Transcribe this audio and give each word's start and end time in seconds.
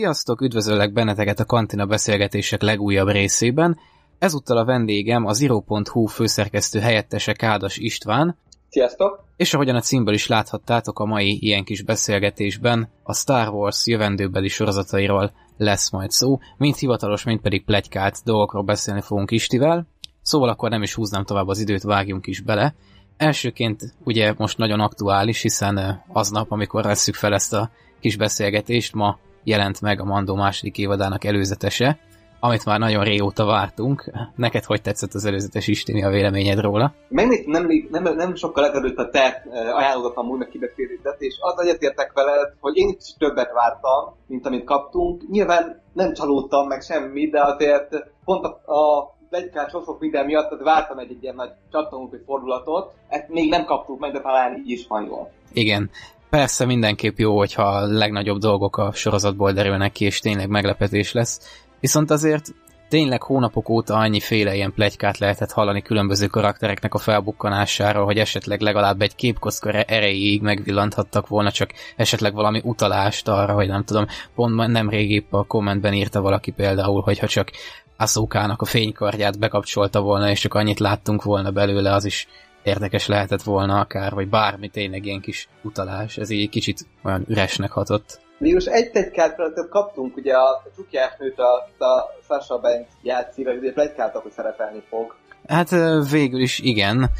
Sziasztok, 0.00 0.40
üdvözöllek 0.40 0.92
benneteket 0.92 1.40
a 1.40 1.44
Kantina 1.44 1.86
beszélgetések 1.86 2.62
legújabb 2.62 3.08
részében. 3.08 3.78
Ezúttal 4.18 4.56
a 4.56 4.64
vendégem 4.64 5.26
az 5.26 5.40
iro.hu 5.40 6.06
főszerkesztő 6.06 6.78
helyettese 6.78 7.32
Kádas 7.32 7.76
István. 7.76 8.36
Sziasztok! 8.68 9.24
És 9.36 9.54
ahogyan 9.54 9.76
a 9.76 9.80
címből 9.80 10.14
is 10.14 10.26
láthattátok, 10.26 10.98
a 10.98 11.04
mai 11.04 11.38
ilyen 11.40 11.64
kis 11.64 11.82
beszélgetésben 11.82 12.88
a 13.02 13.14
Star 13.14 13.48
Wars 13.48 13.86
jövendőbeli 13.86 14.48
sorozatairól 14.48 15.32
lesz 15.56 15.90
majd 15.90 16.10
szó, 16.10 16.38
mind 16.56 16.76
hivatalos, 16.76 17.24
mind 17.24 17.40
pedig 17.40 17.64
plegykált 17.64 18.16
dolgokról 18.24 18.62
beszélni 18.62 19.00
fogunk 19.00 19.30
Istivel. 19.30 19.86
Szóval 20.22 20.48
akkor 20.48 20.70
nem 20.70 20.82
is 20.82 20.94
húznám 20.94 21.24
tovább 21.24 21.48
az 21.48 21.58
időt, 21.58 21.82
vágjunk 21.82 22.26
is 22.26 22.40
bele. 22.40 22.74
Elsőként 23.16 23.94
ugye 24.04 24.34
most 24.36 24.58
nagyon 24.58 24.80
aktuális, 24.80 25.42
hiszen 25.42 26.04
aznap, 26.12 26.52
amikor 26.52 26.84
veszük 26.84 27.14
fel 27.14 27.34
ezt 27.34 27.52
a 27.52 27.70
kis 28.00 28.16
beszélgetést, 28.16 28.94
ma 28.94 29.18
jelent 29.42 29.80
meg 29.80 30.00
a 30.00 30.04
Mandó 30.04 30.34
második 30.34 30.78
évadának 30.78 31.24
előzetese, 31.24 31.98
amit 32.40 32.64
már 32.64 32.78
nagyon 32.78 33.04
régóta 33.04 33.44
vártunk. 33.44 34.10
Neked 34.36 34.64
hogy 34.64 34.82
tetszett 34.82 35.14
az 35.14 35.24
előzetes 35.24 35.66
Isti, 35.66 35.92
mi 35.92 36.04
a 36.04 36.10
véleményed 36.10 36.60
róla? 36.60 36.94
Megnéztem 37.08 37.50
nem, 37.50 37.68
nem, 37.90 38.14
nem 38.14 38.34
sokkal 38.34 38.66
ezelőtt 38.66 38.96
a 38.96 39.08
te 39.10 39.42
ajánlódatlan 39.74 40.24
múlnak 40.24 40.48
kibeszélődet, 40.48 41.20
és 41.20 41.36
az 41.40 41.60
egyetértek 41.62 42.12
veled, 42.12 42.52
hogy 42.60 42.76
én 42.76 42.96
is 42.98 43.14
többet 43.18 43.52
vártam, 43.52 44.14
mint 44.26 44.46
amit 44.46 44.64
kaptunk. 44.64 45.30
Nyilván 45.30 45.82
nem 45.92 46.12
csalódtam 46.12 46.66
meg 46.66 46.82
semmi, 46.82 47.28
de 47.28 47.44
azért 47.44 48.06
pont 48.24 48.44
a, 48.44 48.72
a 48.74 49.14
legykás 49.30 49.70
sok 49.70 50.00
minden 50.00 50.24
miatt 50.26 50.50
az 50.50 50.62
vártam 50.62 50.98
egy, 50.98 51.10
egy 51.10 51.22
ilyen 51.22 51.34
nagy 51.34 51.50
csattanunk 51.72 52.22
fordulatot. 52.26 52.92
Ezt 53.08 53.28
még 53.28 53.50
nem 53.50 53.64
kaptuk 53.64 53.98
meg, 53.98 54.12
de 54.12 54.20
talán 54.20 54.56
így 54.56 54.70
is 54.70 54.86
van 54.86 55.04
jól. 55.04 55.30
Igen. 55.52 55.90
Persze 56.30 56.64
mindenképp 56.64 57.18
jó, 57.18 57.38
hogyha 57.38 57.62
a 57.62 57.86
legnagyobb 57.86 58.38
dolgok 58.38 58.76
a 58.76 58.92
sorozatból 58.92 59.52
derülnek 59.52 59.92
ki, 59.92 60.04
és 60.04 60.18
tényleg 60.18 60.48
meglepetés 60.48 61.12
lesz. 61.12 61.40
Viszont 61.80 62.10
azért 62.10 62.54
tényleg 62.88 63.22
hónapok 63.22 63.68
óta 63.68 63.94
annyiféle 63.94 64.54
ilyen 64.54 64.72
plegykát 64.72 65.18
lehetett 65.18 65.52
hallani 65.52 65.82
különböző 65.82 66.26
karaktereknek 66.26 66.94
a 66.94 66.98
felbukkanására, 66.98 68.04
hogy 68.04 68.18
esetleg 68.18 68.60
legalább 68.60 69.02
egy 69.02 69.14
képkoszka 69.14 69.70
erejéig 69.70 70.42
megvillanthattak 70.42 71.28
volna, 71.28 71.50
csak 71.50 71.70
esetleg 71.96 72.34
valami 72.34 72.60
utalást 72.64 73.28
arra, 73.28 73.52
hogy 73.52 73.68
nem 73.68 73.84
tudom, 73.84 74.06
pont 74.34 74.66
nem 74.66 74.88
épp 74.90 75.32
a 75.32 75.44
kommentben 75.44 75.92
írta 75.92 76.20
valaki 76.20 76.50
például, 76.50 77.02
hogyha 77.02 77.26
csak 77.26 77.50
Asukának 77.96 78.62
a 78.62 78.64
fénykardját 78.64 79.38
bekapcsolta 79.38 80.00
volna, 80.00 80.30
és 80.30 80.40
csak 80.40 80.54
annyit 80.54 80.78
láttunk 80.78 81.22
volna 81.22 81.50
belőle, 81.50 81.92
az 81.92 82.04
is 82.04 82.28
érdekes 82.62 83.06
lehetett 83.06 83.42
volna 83.42 83.80
akár, 83.80 84.12
vagy 84.12 84.28
bármi 84.28 84.68
tényleg 84.68 85.06
ilyen 85.06 85.20
kis 85.20 85.48
utalás. 85.62 86.16
Ez 86.16 86.30
így 86.30 86.48
kicsit 86.48 86.86
olyan 87.02 87.24
üresnek 87.28 87.70
hatott. 87.70 88.20
Végülis 88.38 88.64
egy 88.64 88.90
tegykát 88.90 89.36
kaptunk, 89.70 90.16
ugye 90.16 90.34
a 90.34 90.62
csukjásnőt 90.76 91.38
a, 91.38 91.84
a 91.84 92.14
Sasha 92.28 92.60
Banks 92.60 92.88
játszik, 93.02 93.46
hogy 93.46 93.72
plegykáltak, 93.72 94.22
hogy 94.22 94.32
szerepelni 94.32 94.82
fog. 94.88 95.14
Hát 95.46 95.70
végül 96.10 96.40
is 96.40 96.58
igen, 96.58 97.10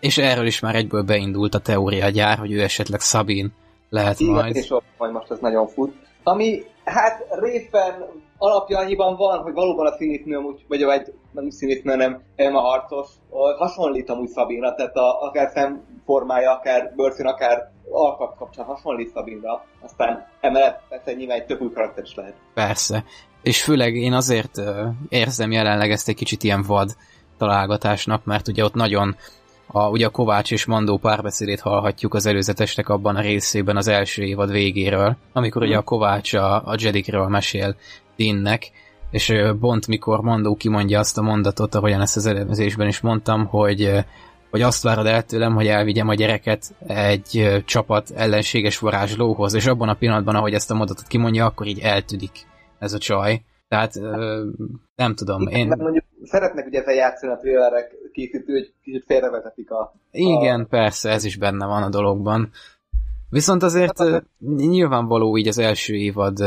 és 0.00 0.18
erről 0.18 0.46
is 0.46 0.60
már 0.60 0.74
egyből 0.74 1.02
beindult 1.02 1.54
a 1.54 1.58
teória 1.58 2.08
gyár, 2.08 2.38
hogy 2.38 2.52
ő 2.52 2.62
esetleg 2.62 3.00
Szabin 3.00 3.52
lehet 3.88 4.20
igen, 4.20 4.34
majd. 4.34 4.56
és 4.56 4.74
majd 4.98 5.12
most 5.12 5.30
ez 5.30 5.38
nagyon 5.38 5.66
fut. 5.68 5.94
Ami 6.22 6.64
hát 6.84 7.26
részben 7.30 8.04
alapja 8.40 8.78
annyiban 8.78 9.16
van, 9.16 9.38
hogy 9.42 9.52
valóban 9.52 9.86
a 9.86 9.96
színésznő 9.96 10.36
amúgy, 10.36 10.64
vagy 10.68 10.82
egy, 10.82 11.14
nem 11.32 11.50
színésznő, 11.50 11.96
nem 11.96 12.22
Emma 12.36 12.60
Harcos, 12.60 13.08
hasonlít 13.58 14.10
amúgy 14.10 14.28
Szabinra, 14.28 14.74
tehát 14.74 14.96
a, 14.96 15.22
akár 15.22 15.50
szemformája, 15.54 16.52
akár 16.52 16.92
bőrszín, 16.96 17.26
akár 17.26 17.70
alkat 17.90 18.36
kapcsán 18.36 18.64
hasonlít 18.64 19.12
Szabinra, 19.14 19.64
aztán 19.80 20.26
emellett 20.40 20.82
persze 20.88 21.12
nyilván 21.12 21.38
egy 21.38 21.46
több 21.46 21.60
új 21.60 21.72
karakter 21.72 22.04
is 22.04 22.14
lehet. 22.14 22.34
Persze. 22.54 23.04
És 23.42 23.62
főleg 23.62 23.94
én 23.94 24.12
azért 24.12 24.60
érzem 25.08 25.50
jelenleg 25.50 25.90
ezt 25.90 26.08
egy 26.08 26.14
kicsit 26.14 26.42
ilyen 26.42 26.64
vad 26.66 26.90
találgatásnak, 27.38 28.24
mert 28.24 28.48
ugye 28.48 28.64
ott 28.64 28.74
nagyon 28.74 29.16
a, 29.72 29.88
ugye 29.88 30.06
a 30.06 30.10
Kovács 30.10 30.52
és 30.52 30.64
Mandó 30.64 30.98
párbeszédét 30.98 31.60
hallhatjuk 31.60 32.14
az 32.14 32.26
előzetesnek 32.26 32.88
abban 32.88 33.16
a 33.16 33.20
részében 33.20 33.76
az 33.76 33.88
első 33.88 34.22
évad 34.22 34.50
végéről, 34.50 35.16
amikor 35.32 35.62
ugye 35.62 35.76
a 35.76 35.82
Kovács 35.82 36.34
a, 36.34 36.54
a 36.54 36.74
Jedikről 36.78 37.28
mesél 37.28 37.76
Dinnek, 38.16 38.70
és 39.10 39.34
Bont, 39.60 39.86
mikor 39.86 40.20
Mandó 40.20 40.54
kimondja 40.54 40.98
azt 40.98 41.18
a 41.18 41.22
mondatot, 41.22 41.74
ahogyan 41.74 42.00
ezt 42.00 42.16
az 42.16 42.26
előzésben 42.26 42.88
is 42.88 43.00
mondtam, 43.00 43.46
hogy 43.46 44.04
hogy 44.50 44.62
azt 44.62 44.82
várod 44.82 45.06
el 45.06 45.22
tőlem, 45.22 45.54
hogy 45.54 45.66
elvigyem 45.66 46.08
a 46.08 46.14
gyereket 46.14 46.64
egy 46.86 47.62
csapat 47.64 48.10
ellenséges 48.14 48.78
varázslóhoz, 48.78 49.54
és 49.54 49.66
abban 49.66 49.88
a 49.88 49.94
pillanatban, 49.94 50.34
ahogy 50.34 50.54
ezt 50.54 50.70
a 50.70 50.74
mondatot 50.74 51.06
kimondja, 51.06 51.44
akkor 51.44 51.66
így 51.66 51.80
eltűnik 51.80 52.30
ez 52.78 52.92
a 52.92 52.98
csaj. 52.98 53.42
Tehát 53.68 53.94
nem 54.94 55.14
tudom, 55.14 55.46
én... 55.46 55.66
Mert 55.66 55.80
mondjuk 55.80 56.04
szeretnek 56.24 56.66
ugye 56.66 56.80
ezzel 56.80 56.94
játszani 56.94 57.32
a 57.32 57.36
trailerek 57.36 57.96
készítő, 58.12 58.52
hogy 58.52 58.72
kicsit 58.82 59.04
félrevezetik 59.06 59.70
a... 59.70 59.94
Igen, 60.10 60.60
a... 60.60 60.64
persze, 60.64 61.10
ez 61.10 61.24
is 61.24 61.36
benne 61.36 61.66
van 61.66 61.82
a 61.82 61.88
dologban. 61.88 62.50
Viszont 63.30 63.62
azért 63.62 64.02
nyilvánvaló 64.56 65.36
így 65.36 65.48
az 65.48 65.58
első 65.58 65.94
évad 65.94 66.38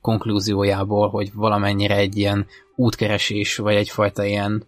konklúziójából, 0.00 1.08
hogy 1.08 1.30
valamennyire 1.34 1.96
egy 1.96 2.16
ilyen 2.16 2.46
útkeresés, 2.76 3.56
vagy 3.56 3.74
egyfajta 3.74 4.24
ilyen, 4.24 4.64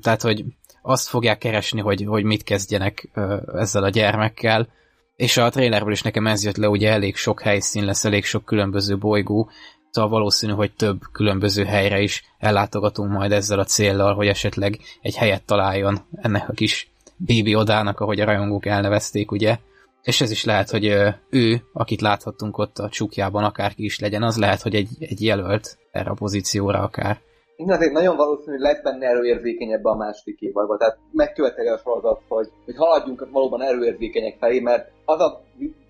tehát 0.00 0.22
hogy 0.22 0.44
azt 0.82 1.08
fogják 1.08 1.38
keresni, 1.38 1.80
hogy, 1.80 2.04
hogy 2.04 2.24
mit 2.24 2.42
kezdjenek 2.42 3.10
ezzel 3.54 3.82
a 3.82 3.88
gyermekkel, 3.88 4.68
és 5.16 5.36
a 5.36 5.48
trailerből 5.48 5.92
is 5.92 6.02
nekem 6.02 6.26
ez 6.26 6.44
jött 6.44 6.56
le, 6.56 6.68
ugye 6.68 6.90
elég 6.90 7.16
sok 7.16 7.40
helyszín 7.40 7.84
lesz, 7.84 8.04
elég 8.04 8.24
sok 8.24 8.44
különböző 8.44 8.98
bolygó, 8.98 9.50
szóval 9.90 10.10
valószínű, 10.10 10.52
hogy 10.52 10.72
több 10.72 11.00
különböző 11.12 11.64
helyre 11.64 12.00
is 12.00 12.24
ellátogatunk 12.38 13.12
majd 13.12 13.32
ezzel 13.32 13.58
a 13.58 13.64
céllal, 13.64 14.14
hogy 14.14 14.26
esetleg 14.26 14.78
egy 15.02 15.16
helyet 15.16 15.44
találjon 15.44 15.98
ennek 16.16 16.48
a 16.48 16.52
kis 16.52 16.90
Baby 17.26 17.54
Odának, 17.54 18.00
ahogy 18.00 18.20
a 18.20 18.24
rajongók 18.24 18.66
elnevezték, 18.66 19.30
ugye, 19.30 19.56
és 20.02 20.20
ez 20.20 20.30
is 20.30 20.44
lehet, 20.44 20.70
hogy 20.70 20.84
ő, 21.30 21.62
akit 21.72 22.00
láthattunk 22.00 22.58
ott 22.58 22.78
a 22.78 22.88
csukjában, 22.88 23.44
akárki 23.44 23.84
is 23.84 23.98
legyen, 23.98 24.22
az 24.22 24.36
lehet, 24.36 24.62
hogy 24.62 24.74
egy, 24.74 24.88
egy 24.98 25.22
jelölt 25.22 25.78
erre 25.90 26.10
a 26.10 26.14
pozícióra 26.14 26.78
akár. 26.78 27.20
Igen, 27.56 27.76
azért 27.76 27.92
nagyon 27.92 28.16
valószínű, 28.16 28.50
hogy 28.50 28.60
lesz 28.60 28.82
benne 28.82 29.06
erőérzékenyebb 29.06 29.84
a 29.84 29.96
második 29.96 30.40
évadban. 30.40 30.78
Tehát 30.78 30.98
megköveteli 31.12 31.68
a 31.68 31.78
sorozat, 31.78 32.20
hogy, 32.28 32.48
hogy 32.64 32.76
haladjunk 32.76 33.28
valóban 33.30 33.62
erőérzékenyek 33.62 34.36
felé, 34.38 34.60
mert 34.60 34.90
az 35.04 35.20
a 35.20 35.40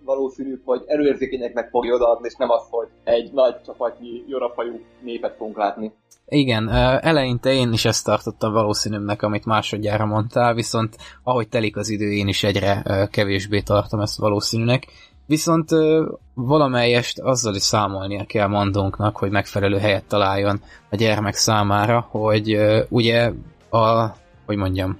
valószínű, 0.09 0.61
hogy 0.65 0.83
erőérzékenyeknek 0.87 1.69
fogja 1.69 1.95
odaadni, 1.95 2.27
és 2.29 2.35
nem 2.35 2.51
az, 2.51 2.63
hogy 2.71 2.89
egy 3.05 3.33
nagy 3.33 3.61
csapatnyi 3.67 4.25
jorafajú 4.29 4.81
népet 5.03 5.37
fogunk 5.37 5.57
látni. 5.57 5.93
Igen, 6.27 6.69
eleinte 7.01 7.53
én 7.53 7.73
is 7.73 7.85
ezt 7.85 8.05
tartottam 8.05 8.53
valószínűnek, 8.53 9.23
amit 9.23 9.45
másodjára 9.45 10.07
mondtál, 10.07 10.55
viszont 10.55 10.97
ahogy 11.23 11.49
telik 11.49 11.77
az 11.77 11.89
idő, 11.89 12.11
én 12.13 12.29
is 12.29 12.43
egyre 12.43 12.83
kevésbé 13.11 13.61
tartom 13.61 14.01
ezt 14.01 14.19
valószínűnek. 14.19 14.87
Viszont 15.27 15.69
valamelyest 16.35 17.19
azzal 17.19 17.55
is 17.55 17.63
számolnia 17.63 18.25
kell 18.25 18.47
mondónknak, 18.47 19.17
hogy 19.17 19.31
megfelelő 19.31 19.79
helyet 19.79 20.05
találjon 20.05 20.61
a 20.91 20.97
gyermek 20.97 21.35
számára, 21.35 22.07
hogy 22.11 22.59
ugye 22.89 23.33
a, 23.71 24.07
hogy 24.47 24.57
mondjam, 24.57 24.99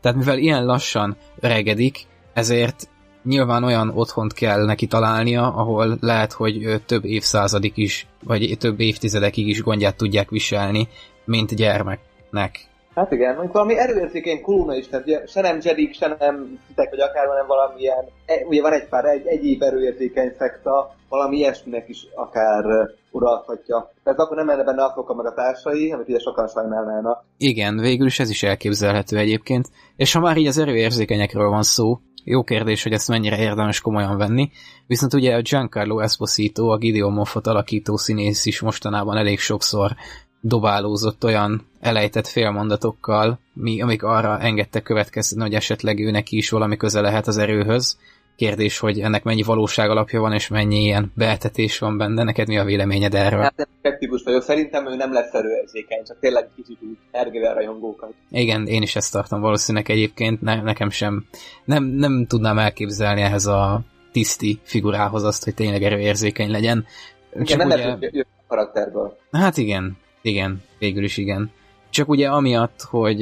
tehát 0.00 0.16
mivel 0.16 0.38
ilyen 0.38 0.64
lassan 0.64 1.16
öregedik, 1.40 2.06
ezért 2.32 2.88
nyilván 3.26 3.64
olyan 3.64 3.92
otthont 3.94 4.32
kell 4.32 4.64
neki 4.64 4.86
találnia, 4.86 5.54
ahol 5.54 5.96
lehet, 6.00 6.32
hogy 6.32 6.82
több 6.86 7.04
évszázadig 7.04 7.72
is, 7.74 8.06
vagy 8.24 8.56
több 8.58 8.80
évtizedekig 8.80 9.48
is 9.48 9.62
gondját 9.62 9.96
tudják 9.96 10.30
viselni, 10.30 10.88
mint 11.24 11.54
gyermeknek. 11.54 12.68
Hát 12.94 13.12
igen, 13.12 13.32
mondjuk 13.32 13.52
valami 13.52 13.78
erőérzékeny 13.78 14.42
kuluna 14.42 14.74
is, 14.76 14.88
tehát 14.88 15.06
ugye, 15.06 15.26
se 15.26 15.40
nem 15.40 15.58
Jedik, 15.62 15.94
se 15.94 16.16
nem 16.18 16.58
fitek, 16.66 16.90
vagy 16.90 17.00
akár 17.00 17.26
hanem 17.26 17.46
valamilyen, 17.46 18.04
e, 18.26 18.44
ugye 18.46 18.62
van 18.62 18.72
egy 18.72 18.88
pár 18.88 19.04
egy, 19.04 19.26
egyéb 19.26 19.62
erőérzékeny 19.62 20.34
szekta, 20.38 20.94
valami 21.08 21.36
ilyesminek 21.36 21.88
is 21.88 22.06
akár 22.14 22.64
uralhatja. 23.10 23.92
Tehát 24.04 24.18
akkor 24.18 24.36
nem 24.36 24.46
lenne 24.46 24.64
benne 24.64 24.84
Afoka 24.84 25.14
meg 25.14 25.26
a 25.26 25.34
társai, 25.34 25.92
amit 25.92 26.08
ugye 26.08 26.18
sokan 26.18 26.48
sajnálnának. 26.48 27.24
Igen, 27.36 27.76
végül 27.76 28.06
is 28.06 28.18
ez 28.18 28.30
is 28.30 28.42
elképzelhető 28.42 29.16
egyébként. 29.18 29.66
És 29.96 30.12
ha 30.12 30.20
már 30.20 30.36
így 30.36 30.46
az 30.46 30.58
erőérzékenyekről 30.58 31.48
van 31.48 31.62
szó, 31.62 31.98
jó 32.28 32.44
kérdés, 32.44 32.82
hogy 32.82 32.92
ezt 32.92 33.08
mennyire 33.08 33.38
érdemes 33.38 33.80
komolyan 33.80 34.16
venni, 34.16 34.50
viszont 34.86 35.14
ugye 35.14 35.34
a 35.34 35.40
Giancarlo 35.40 35.98
Esposito, 35.98 36.68
a 36.68 36.76
Gideon 36.76 37.12
Moffat 37.12 37.46
alakító 37.46 37.96
színész 37.96 38.46
is 38.46 38.60
mostanában 38.60 39.16
elég 39.16 39.38
sokszor 39.38 39.96
dobálózott 40.40 41.24
olyan 41.24 41.66
elejtett 41.80 42.26
félmondatokkal, 42.26 43.38
mi, 43.52 43.80
amik 43.80 44.02
arra 44.02 44.40
engedtek 44.40 44.82
következni, 44.82 45.40
hogy 45.40 45.54
esetleg 45.54 46.00
ő 46.00 46.10
neki 46.10 46.36
is 46.36 46.50
valami 46.50 46.76
köze 46.76 47.00
lehet 47.00 47.26
az 47.26 47.38
erőhöz. 47.38 47.98
Kérdés, 48.36 48.78
hogy 48.78 49.00
ennek 49.00 49.22
mennyi 49.22 49.42
valóság 49.42 49.90
alapja 49.90 50.20
van, 50.20 50.32
és 50.32 50.48
mennyi 50.48 50.82
ilyen 50.82 51.12
beetetés 51.14 51.78
van 51.78 51.98
benne. 51.98 52.22
Neked 52.22 52.48
mi 52.48 52.58
a 52.58 52.64
véleményed 52.64 53.14
erről? 53.14 53.40
Hát 53.40 53.56
nem 53.56 53.66
skeptikus 53.78 54.22
vagyok. 54.22 54.42
Szerintem 54.42 54.86
ő 54.86 54.96
nem 54.96 55.12
lesz 55.12 55.32
erőérzékeny, 55.32 56.04
csak 56.04 56.18
tényleg 56.20 56.48
kicsit 56.56 56.78
úgy 56.82 57.44
a 57.44 57.52
rajongókat. 57.52 58.14
Igen, 58.30 58.66
én 58.66 58.82
is 58.82 58.96
ezt 58.96 59.12
tartom 59.12 59.40
valószínűleg 59.40 59.90
egyébként. 59.90 60.40
Ne, 60.40 60.62
nekem 60.62 60.90
sem. 60.90 61.26
Nem, 61.64 61.84
nem 61.84 62.26
tudnám 62.26 62.58
elképzelni 62.58 63.20
ehhez 63.20 63.46
a 63.46 63.80
tiszti 64.12 64.60
figurához 64.62 65.24
azt, 65.24 65.44
hogy 65.44 65.54
tényleg 65.54 65.82
erőérzékeny 65.82 66.50
legyen 66.50 66.86
Igen, 67.34 67.66
nem 67.66 67.96
ugye... 67.96 68.08
jön 68.12 68.26
a 68.36 68.46
karakterből. 68.48 69.18
Hát 69.32 69.56
igen, 69.56 69.96
igen, 70.22 70.62
végül 70.78 71.04
is 71.04 71.16
igen. 71.16 71.50
Csak 71.96 72.08
ugye 72.08 72.28
amiatt, 72.28 72.80
hogy 72.80 73.18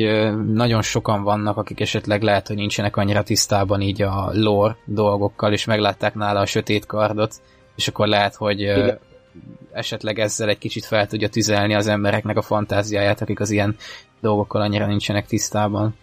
nagyon 0.53 0.83
sokan 0.83 1.23
vannak, 1.23 1.57
akik 1.57 1.81
esetleg 1.81 2.23
lehet, 2.23 2.47
hogy 2.47 2.57
nincsenek 2.57 2.97
annyira 2.97 3.23
tisztában 3.23 3.81
így 3.81 4.03
a 4.03 4.31
lore 4.33 4.77
dolgokkal, 4.85 5.53
és 5.53 5.65
meglátták 5.65 6.15
nála 6.15 6.41
a 6.41 6.47
sötét 6.47 6.87
kardot, 6.87 7.35
és 7.77 7.89
akkor 7.89 8.07
lehet, 8.07 8.35
hogy 8.35 8.61
Igen. 8.61 8.99
esetleg 9.73 10.19
ezzel 10.19 10.49
egy 10.49 10.59
kicsit 10.59 10.85
fel 10.85 11.07
tudja 11.07 11.29
tüzelni 11.29 11.75
az 11.75 11.87
embereknek 11.87 12.37
a 12.37 12.43
fantáziáját, 12.43 13.21
akik 13.21 13.41
az 13.41 13.51
ilyen 13.51 13.77
dolgokkal 14.21 14.61
annyira 14.61 14.87
nincsenek 14.87 15.27
tisztában. 15.27 15.95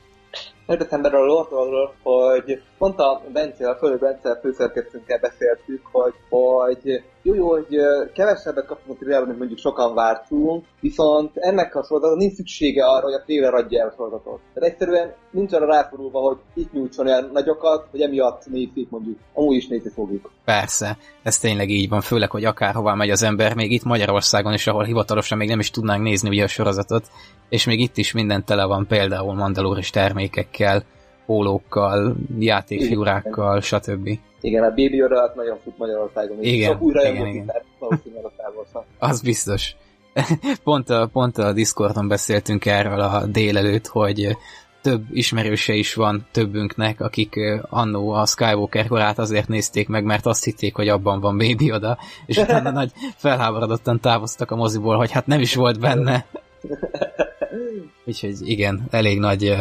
Érdekem 0.71 1.03
erről 1.05 1.21
a 1.21 1.25
lore 1.25 1.93
hogy 2.03 2.61
mondta 2.77 3.21
Bence, 3.33 3.69
a 3.69 3.75
Fölő 3.75 3.97
Bence 3.97 4.39
főszerkesztőnkkel 4.41 5.19
beszéltük, 5.19 5.81
hogy, 5.91 6.13
hogy 6.29 7.03
jó, 7.23 7.33
jó, 7.33 7.49
hogy 7.49 7.79
kevesebbet 8.13 8.65
kapunk 8.65 8.89
a 8.89 8.99
trailerben, 8.99 9.27
mint 9.27 9.37
mondjuk 9.37 9.59
sokan 9.59 9.93
vártunk, 9.93 10.65
viszont 10.79 11.37
ennek 11.37 11.75
a 11.75 11.83
sorozatnak 11.83 12.19
nincs 12.19 12.33
szüksége 12.33 12.85
arra, 12.85 13.03
hogy 13.03 13.13
a 13.13 13.23
trailer 13.25 13.53
adja 13.53 13.81
el 13.81 13.87
a 13.87 13.93
sorozatot. 13.95 14.39
Tehát 14.53 14.69
egyszerűen 14.69 15.13
nincs 15.31 15.53
arra 15.53 15.65
ráforulva, 15.65 16.19
hogy 16.19 16.37
itt 16.53 16.73
nyújtson 16.73 17.05
olyan 17.05 17.29
nagyokat, 17.33 17.87
hogy 17.91 18.01
emiatt 18.01 18.45
nézik 18.45 18.89
mondjuk. 18.89 19.17
Amúgy 19.33 19.55
is 19.55 19.67
nézni 19.67 19.89
fogjuk. 19.89 20.31
Persze, 20.45 20.97
ez 21.23 21.37
tényleg 21.37 21.69
így 21.69 21.89
van, 21.89 22.01
főleg, 22.01 22.31
hogy 22.31 22.45
akárhová 22.45 22.93
megy 22.93 23.09
az 23.09 23.23
ember, 23.23 23.55
még 23.55 23.71
itt 23.71 23.83
Magyarországon 23.83 24.53
is, 24.53 24.67
ahol 24.67 24.83
hivatalosan 24.83 25.37
még 25.37 25.49
nem 25.49 25.59
is 25.59 25.69
tudnánk 25.69 26.03
nézni 26.03 26.29
ugye 26.29 26.43
a 26.43 26.47
sorozatot, 26.47 27.03
és 27.49 27.65
még 27.65 27.79
itt 27.79 27.97
is 27.97 28.11
minden 28.11 28.45
tele 28.45 28.65
van 28.65 28.87
például 28.87 29.33
mandalóris 29.33 29.89
termékekkel, 29.89 30.60
pólókkal, 31.25 32.15
játékfigurákkal, 32.39 33.61
stb. 33.61 34.19
Igen, 34.41 34.63
a 34.63 34.69
Baby 34.69 34.95
Yoda 34.95 35.33
nagyon 35.35 35.57
fut 35.63 35.77
Magyarországon. 35.77 36.37
Igen, 36.43 36.71
Sok 36.71 36.81
újra 36.81 37.09
igen, 37.09 37.27
igen. 37.27 37.51
valószínűleg 37.79 38.25
a 38.25 38.85
Az 39.07 39.21
biztos. 39.21 39.75
pont, 40.63 40.89
a, 40.89 41.09
pont 41.13 41.37
a 41.37 41.53
Discordon 41.53 42.07
beszéltünk 42.07 42.65
erről 42.65 42.99
a 42.99 43.25
délelőtt, 43.25 43.87
hogy 43.87 44.37
több 44.81 45.03
ismerőse 45.11 45.73
is 45.73 45.93
van 45.93 46.25
többünknek, 46.31 47.01
akik 47.01 47.35
annó 47.69 48.11
a 48.11 48.25
Skywalker 48.25 48.87
korát 48.87 49.19
azért 49.19 49.47
nézték 49.47 49.87
meg, 49.87 50.03
mert 50.03 50.25
azt 50.25 50.43
hitték, 50.43 50.75
hogy 50.75 50.87
abban 50.87 51.19
van 51.19 51.37
Baby 51.37 51.65
Yoda, 51.65 51.97
és 52.25 52.37
utána 52.37 52.71
nagy 52.79 52.91
felháborodottan 53.15 53.99
távoztak 53.99 54.51
a 54.51 54.55
moziból, 54.55 54.97
hogy 54.97 55.11
hát 55.11 55.27
nem 55.27 55.39
is 55.39 55.55
volt 55.55 55.79
benne. 55.79 56.25
Úgyhogy 58.05 58.35
igen, 58.41 58.87
elég 58.91 59.19
nagy 59.19 59.55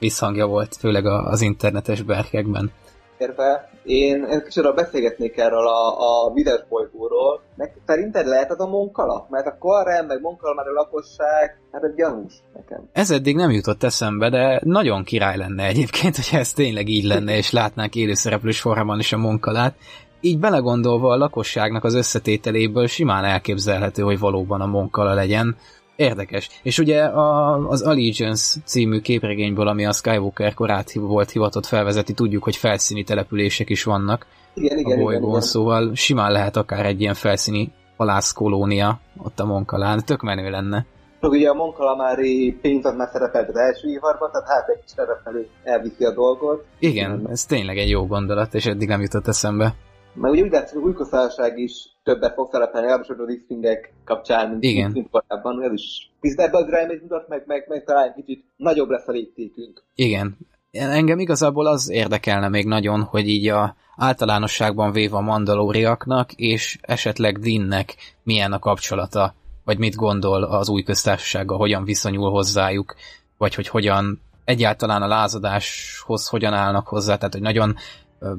visszhangja 0.00 0.46
volt, 0.46 0.76
főleg 0.76 1.06
az 1.06 1.40
internetes 1.40 2.02
berkekben. 2.02 2.72
Érve, 3.18 3.70
én, 3.84 4.24
én 4.24 4.42
kicsit 4.44 4.74
beszélgetnék 4.74 5.36
erről 5.36 5.66
a, 5.66 5.98
a 5.98 6.32
videós 6.32 6.60
bolygóról. 6.68 7.40
Meg 7.56 7.72
szerinted 7.86 8.26
lehet 8.26 8.50
az 8.50 8.60
a 8.60 8.66
Monkala? 8.66 9.26
Mert 9.30 9.46
a 9.46 9.56
Korrem, 9.58 10.06
meg 10.06 10.20
Monkala 10.20 10.54
már 10.54 10.66
a 10.66 10.72
lakosság, 10.72 11.60
hát 11.72 11.82
egy 11.82 11.94
gyanús 11.94 12.32
nekem. 12.54 12.88
Ez 12.92 13.10
eddig 13.10 13.36
nem 13.36 13.50
jutott 13.50 13.82
eszembe, 13.82 14.30
de 14.30 14.60
nagyon 14.64 15.04
király 15.04 15.36
lenne 15.36 15.64
egyébként, 15.64 16.16
hogyha 16.16 16.38
ez 16.38 16.52
tényleg 16.52 16.88
így 16.88 17.04
lenne, 17.04 17.36
és 17.36 17.50
látnánk 17.50 17.94
élőszereplős 17.94 18.60
formában 18.60 18.98
is 18.98 19.12
a 19.12 19.16
Monkalát. 19.16 19.74
Így 20.20 20.38
belegondolva 20.38 21.12
a 21.12 21.16
lakosságnak 21.16 21.84
az 21.84 21.94
összetételéből 21.94 22.86
simán 22.86 23.24
elképzelhető, 23.24 24.02
hogy 24.02 24.18
valóban 24.18 24.60
a 24.60 24.66
Monkala 24.66 25.14
legyen, 25.14 25.56
Érdekes. 26.00 26.48
És 26.62 26.78
ugye 26.78 27.02
a, 27.02 27.58
az 27.68 27.82
Allegiance 27.82 28.60
című 28.64 29.00
képregényből, 29.00 29.68
ami 29.68 29.86
a 29.86 29.92
Skywalker 29.92 30.54
korát 30.54 30.92
volt 30.92 31.30
hivatott 31.30 31.66
felvezeti, 31.66 32.12
tudjuk, 32.12 32.42
hogy 32.42 32.56
felszíni 32.56 33.04
települések 33.04 33.70
is 33.70 33.84
vannak 33.84 34.26
igen, 34.54 34.78
igen, 34.78 34.98
a 34.98 35.02
bolygón, 35.02 35.20
igen, 35.20 35.28
igen. 35.28 35.40
szóval 35.40 35.94
simán 35.94 36.32
lehet 36.32 36.56
akár 36.56 36.86
egy 36.86 37.00
ilyen 37.00 37.14
felszíni 37.14 37.72
halászkolónia 37.96 39.00
ott 39.24 39.40
a 39.40 39.44
Monkalán. 39.44 40.02
Tök 40.04 40.22
menő 40.22 40.50
lenne. 40.50 40.86
Ugye 41.20 41.48
a 41.48 41.54
Monkalamári 41.54 42.58
pénzad 42.62 42.96
már 42.96 43.08
szerepelt 43.12 43.48
az 43.48 43.56
első 43.56 43.88
ivarban, 43.88 44.30
tehát 44.30 44.48
hát 44.48 44.68
egy 44.68 44.80
kis 44.84 44.92
felé 45.24 45.48
elviszi 45.62 46.04
a 46.04 46.12
dolgot. 46.12 46.64
Igen, 46.78 47.26
ez 47.30 47.44
tényleg 47.44 47.78
egy 47.78 47.88
jó 47.88 48.06
gondolat, 48.06 48.54
és 48.54 48.66
eddig 48.66 48.88
nem 48.88 49.00
jutott 49.00 49.26
eszembe. 49.26 49.74
Mert 50.14 50.32
ugye 50.34 50.42
úgy 50.42 50.50
látszik, 50.50 50.78
hogy 50.78 50.86
újköztársaság 50.86 51.58
is 51.58 51.88
többet 52.02 52.34
fog 52.34 52.48
szerepelni, 52.50 52.90
a 52.90 52.98
X-Wingek 52.98 53.92
kapcsán, 54.04 54.50
mint, 54.50 54.62
Igen. 54.62 54.90
mint 54.90 55.10
korábban. 55.10 55.62
Ez 55.62 55.72
is 55.72 56.10
picit 56.20 56.40
ebbe 56.40 56.58
az 56.58 56.66
irányba 56.66 56.94
mutat, 57.02 57.28
meg, 57.28 57.42
meg, 57.46 57.64
meg 57.68 57.84
talán 57.84 58.14
kicsit 58.14 58.44
nagyobb 58.56 58.88
lesz 58.88 59.08
a 59.08 59.12
léptékünk. 59.12 59.82
Igen. 59.94 60.36
Engem 60.70 61.18
igazából 61.18 61.66
az 61.66 61.90
érdekelne 61.90 62.48
még 62.48 62.66
nagyon, 62.66 63.02
hogy 63.02 63.28
így 63.28 63.48
a 63.48 63.76
általánosságban 63.96 64.92
véve 64.92 65.16
a 65.16 65.20
mandalóriaknak, 65.20 66.32
és 66.32 66.78
esetleg 66.82 67.38
Dinnek 67.38 67.94
milyen 68.22 68.52
a 68.52 68.58
kapcsolata, 68.58 69.34
vagy 69.64 69.78
mit 69.78 69.94
gondol 69.94 70.42
az 70.42 70.68
új 70.68 70.82
köztársasággal, 70.82 71.58
hogyan 71.58 71.84
viszonyul 71.84 72.30
hozzájuk, 72.30 72.94
vagy 73.38 73.54
hogy 73.54 73.68
hogyan 73.68 74.20
egyáltalán 74.44 75.02
a 75.02 75.06
lázadáshoz 75.06 76.28
hogyan 76.28 76.52
állnak 76.52 76.88
hozzá, 76.88 77.16
tehát 77.16 77.32
hogy 77.32 77.42
nagyon 77.42 77.76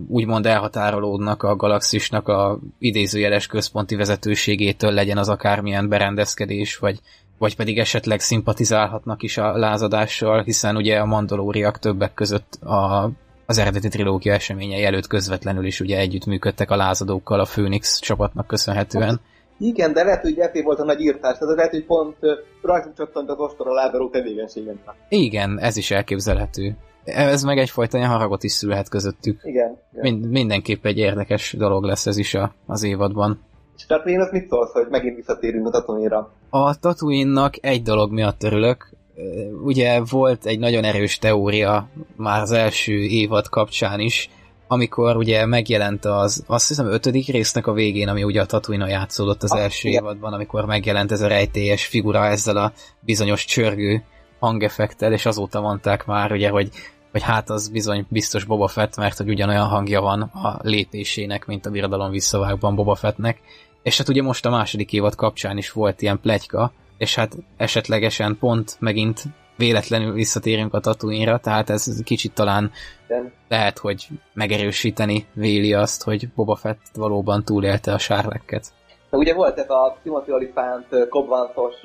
úgymond 0.07 0.45
elhatárolódnak 0.45 1.43
a 1.43 1.55
galaxisnak 1.55 2.27
a 2.27 2.59
idézőjeles 2.79 3.47
központi 3.47 3.95
vezetőségétől 3.95 4.91
legyen 4.91 5.17
az 5.17 5.29
akármilyen 5.29 5.89
berendezkedés, 5.89 6.77
vagy, 6.77 6.99
vagy 7.37 7.55
pedig 7.55 7.79
esetleg 7.79 8.19
szimpatizálhatnak 8.19 9.23
is 9.23 9.37
a 9.37 9.57
lázadással, 9.57 10.43
hiszen 10.43 10.75
ugye 10.75 10.97
a 10.97 11.05
mandalóriak 11.05 11.79
többek 11.79 12.13
között 12.13 12.53
a, 12.53 13.09
az 13.45 13.57
eredeti 13.57 13.87
trilógia 13.87 14.33
eseményei 14.33 14.83
előtt 14.83 15.07
közvetlenül 15.07 15.65
is 15.65 15.79
ugye 15.79 15.97
együttműködtek 15.97 16.71
a 16.71 16.75
lázadókkal 16.75 17.39
a 17.39 17.45
Phoenix 17.45 17.99
csapatnak 17.99 18.47
köszönhetően. 18.47 19.19
Igen, 19.57 19.93
de 19.93 20.03
lehet, 20.03 20.21
hogy 20.21 20.39
ezért 20.39 20.65
volt 20.65 20.79
a 20.79 20.83
nagy 20.83 21.01
írtás, 21.01 21.37
tehát 21.37 21.55
lehet, 21.55 21.71
hogy 21.71 21.85
pont 21.85 22.17
rajtunk 22.61 22.95
csattant 22.97 23.29
az 23.29 23.37
ostor 23.39 23.67
a 23.67 23.73
lázadó 23.73 24.09
tevékenységen. 24.09 24.79
Igen, 25.09 25.59
ez 25.59 25.77
is 25.77 25.91
elképzelhető 25.91 26.75
ez 27.03 27.43
meg 27.43 27.57
egyfajta 27.57 27.97
ilyen 27.97 28.09
haragot 28.09 28.43
is 28.43 28.51
szülhet 28.51 28.89
közöttük. 28.89 29.39
Igen. 29.43 29.77
igen. 29.91 30.01
Mind, 30.01 30.29
mindenképp 30.29 30.85
egy 30.85 30.97
érdekes 30.97 31.53
dolog 31.57 31.83
lesz 31.83 32.05
ez 32.05 32.17
is 32.17 32.33
a, 32.33 32.53
az 32.65 32.83
évadban. 32.83 33.39
És 33.77 33.85
Tatooine 33.85 34.23
az 34.23 34.31
mit 34.31 34.47
szólsz, 34.49 34.71
hogy 34.71 34.87
megint 34.89 35.15
visszatérünk 35.15 35.67
a 35.67 35.69
tatooine 35.69 36.27
A 36.49 36.79
tatooine 36.79 37.49
egy 37.61 37.81
dolog 37.81 38.11
miatt 38.11 38.43
örülök. 38.43 38.89
Ugye 39.63 40.01
volt 40.09 40.45
egy 40.45 40.59
nagyon 40.59 40.83
erős 40.83 41.17
teória 41.17 41.89
már 42.15 42.41
az 42.41 42.51
első 42.51 42.93
évad 42.93 43.49
kapcsán 43.49 43.99
is, 43.99 44.29
amikor 44.71 45.15
ugye 45.17 45.45
megjelent 45.45 46.05
az, 46.05 46.43
azt 46.47 46.67
hiszem 46.67 46.85
ötödik 46.85 47.27
résznek 47.27 47.67
a 47.67 47.73
végén, 47.73 48.07
ami 48.07 48.23
ugye 48.23 48.41
a 48.41 48.45
Tatooine 48.45 48.87
játszódott 48.87 49.43
az 49.43 49.51
ah, 49.51 49.61
első 49.61 49.89
igen. 49.89 50.03
évadban, 50.03 50.33
amikor 50.33 50.65
megjelent 50.65 51.11
ez 51.11 51.21
a 51.21 51.27
rejtélyes 51.27 51.85
figura 51.85 52.25
ezzel 52.25 52.57
a 52.57 52.71
bizonyos 52.99 53.45
csörgő 53.45 54.03
hangeffektel, 54.41 55.13
és 55.13 55.25
azóta 55.25 55.61
mondták 55.61 56.05
már, 56.05 56.31
ugye, 56.31 56.49
hogy, 56.49 56.69
hogy 57.11 57.21
hát 57.21 57.49
az 57.49 57.69
bizony 57.69 58.05
biztos 58.09 58.43
Boba 58.43 58.67
Fett, 58.67 58.95
mert 58.95 59.17
hogy 59.17 59.29
ugyanolyan 59.29 59.67
hangja 59.67 60.01
van 60.01 60.21
a 60.21 60.59
lépésének, 60.61 61.45
mint 61.45 61.65
a 61.65 61.69
Birodalom 61.69 62.11
visszavágban 62.11 62.75
Boba 62.75 62.95
Fettnek. 62.95 63.41
És 63.83 63.97
hát 63.97 64.09
ugye 64.09 64.21
most 64.21 64.45
a 64.45 64.49
második 64.49 64.93
évad 64.93 65.15
kapcsán 65.15 65.57
is 65.57 65.71
volt 65.71 66.01
ilyen 66.01 66.19
plegyka, 66.19 66.71
és 66.97 67.15
hát 67.15 67.37
esetlegesen 67.57 68.37
pont 68.39 68.75
megint 68.79 69.23
véletlenül 69.57 70.13
visszatérünk 70.13 70.73
a 70.73 70.79
tatooine 70.79 71.37
tehát 71.37 71.69
ez 71.69 72.01
kicsit 72.03 72.33
talán 72.33 72.71
lehet, 73.47 73.77
hogy 73.77 74.07
megerősíteni 74.33 75.25
véli 75.33 75.73
azt, 75.73 76.03
hogy 76.03 76.29
Boba 76.35 76.55
Fett 76.55 76.81
valóban 76.93 77.43
túlélte 77.43 77.93
a 77.93 77.97
sárlekket. 77.97 78.73
De 79.11 79.17
ugye 79.17 79.33
volt 79.33 79.57
ez 79.57 79.69
a 79.69 79.97
Timothy 80.03 80.31
Olyphant 80.31 81.09
Cobvantos 81.09 81.75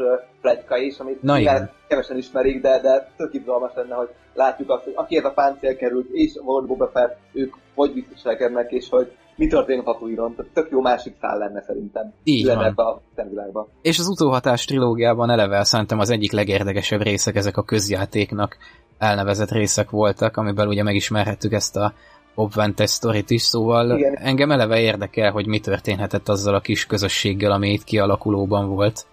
plegyka 0.41 0.77
is, 0.77 0.99
amit 0.99 1.23
Na 1.23 1.39
igen. 1.39 1.71
kevesen 1.89 2.17
ismerik, 2.17 2.61
de, 2.61 2.81
de 2.81 3.13
tök 3.17 3.35
izgalmas 3.35 3.73
lenne, 3.75 3.95
hogy 3.95 4.09
látjuk 4.35 4.71
azt, 4.71 4.85
hogy 4.85 4.93
aki 4.97 5.17
ez 5.17 5.25
a 5.25 5.33
páncél 5.33 5.77
került, 5.77 6.09
és 6.13 6.39
volt 6.45 6.67
Boba 6.67 6.91
Fett, 6.93 7.19
ők 7.33 7.55
hogy 7.75 8.07
viselkednek, 8.09 8.71
és 8.71 8.89
hogy 8.89 9.13
mi 9.37 9.47
történik 9.47 9.87
a 9.87 9.93
Tatooine-on. 9.93 10.37
Tök 10.53 10.69
jó 10.71 10.81
másik 10.81 11.17
szál 11.21 11.39
lenne 11.39 11.63
szerintem. 11.63 12.13
Így 12.25 12.45
lenne 12.45 12.65
ebbe 12.65 12.83
a 12.83 13.01
szemvilágba. 13.17 13.69
És 13.83 13.99
az 13.99 14.09
utóhatás 14.09 14.65
trilógiában 14.65 15.31
eleve 15.31 15.65
szerintem 15.65 15.99
az 15.99 16.11
egyik 16.11 16.33
legérdekesebb 16.33 17.03
részek 17.03 17.37
ezek 17.37 17.57
a 17.57 17.63
közjátéknak 17.63 18.57
elnevezett 18.99 19.51
részek 19.51 19.91
voltak, 19.91 20.37
amiben 20.37 20.69
ugye 20.69 20.83
megismerhettük 20.83 21.53
ezt 21.53 21.77
a 21.77 21.93
Bob 22.37 22.55
Ventes 22.55 22.91
sztorit 22.91 23.31
is, 23.31 23.43
szóval 23.43 23.99
Igen. 23.99 24.17
engem 24.17 24.51
eleve 24.51 24.81
érdekel, 24.81 25.31
hogy 25.31 25.47
mi 25.47 25.61
történhetett 25.61 26.29
azzal 26.29 26.55
a 26.55 26.61
kis 26.61 26.87
közösséggel, 26.87 27.51
ami 27.51 27.69
itt 27.73 27.85
kialakulóban 27.85 28.69
volt. 28.69 29.07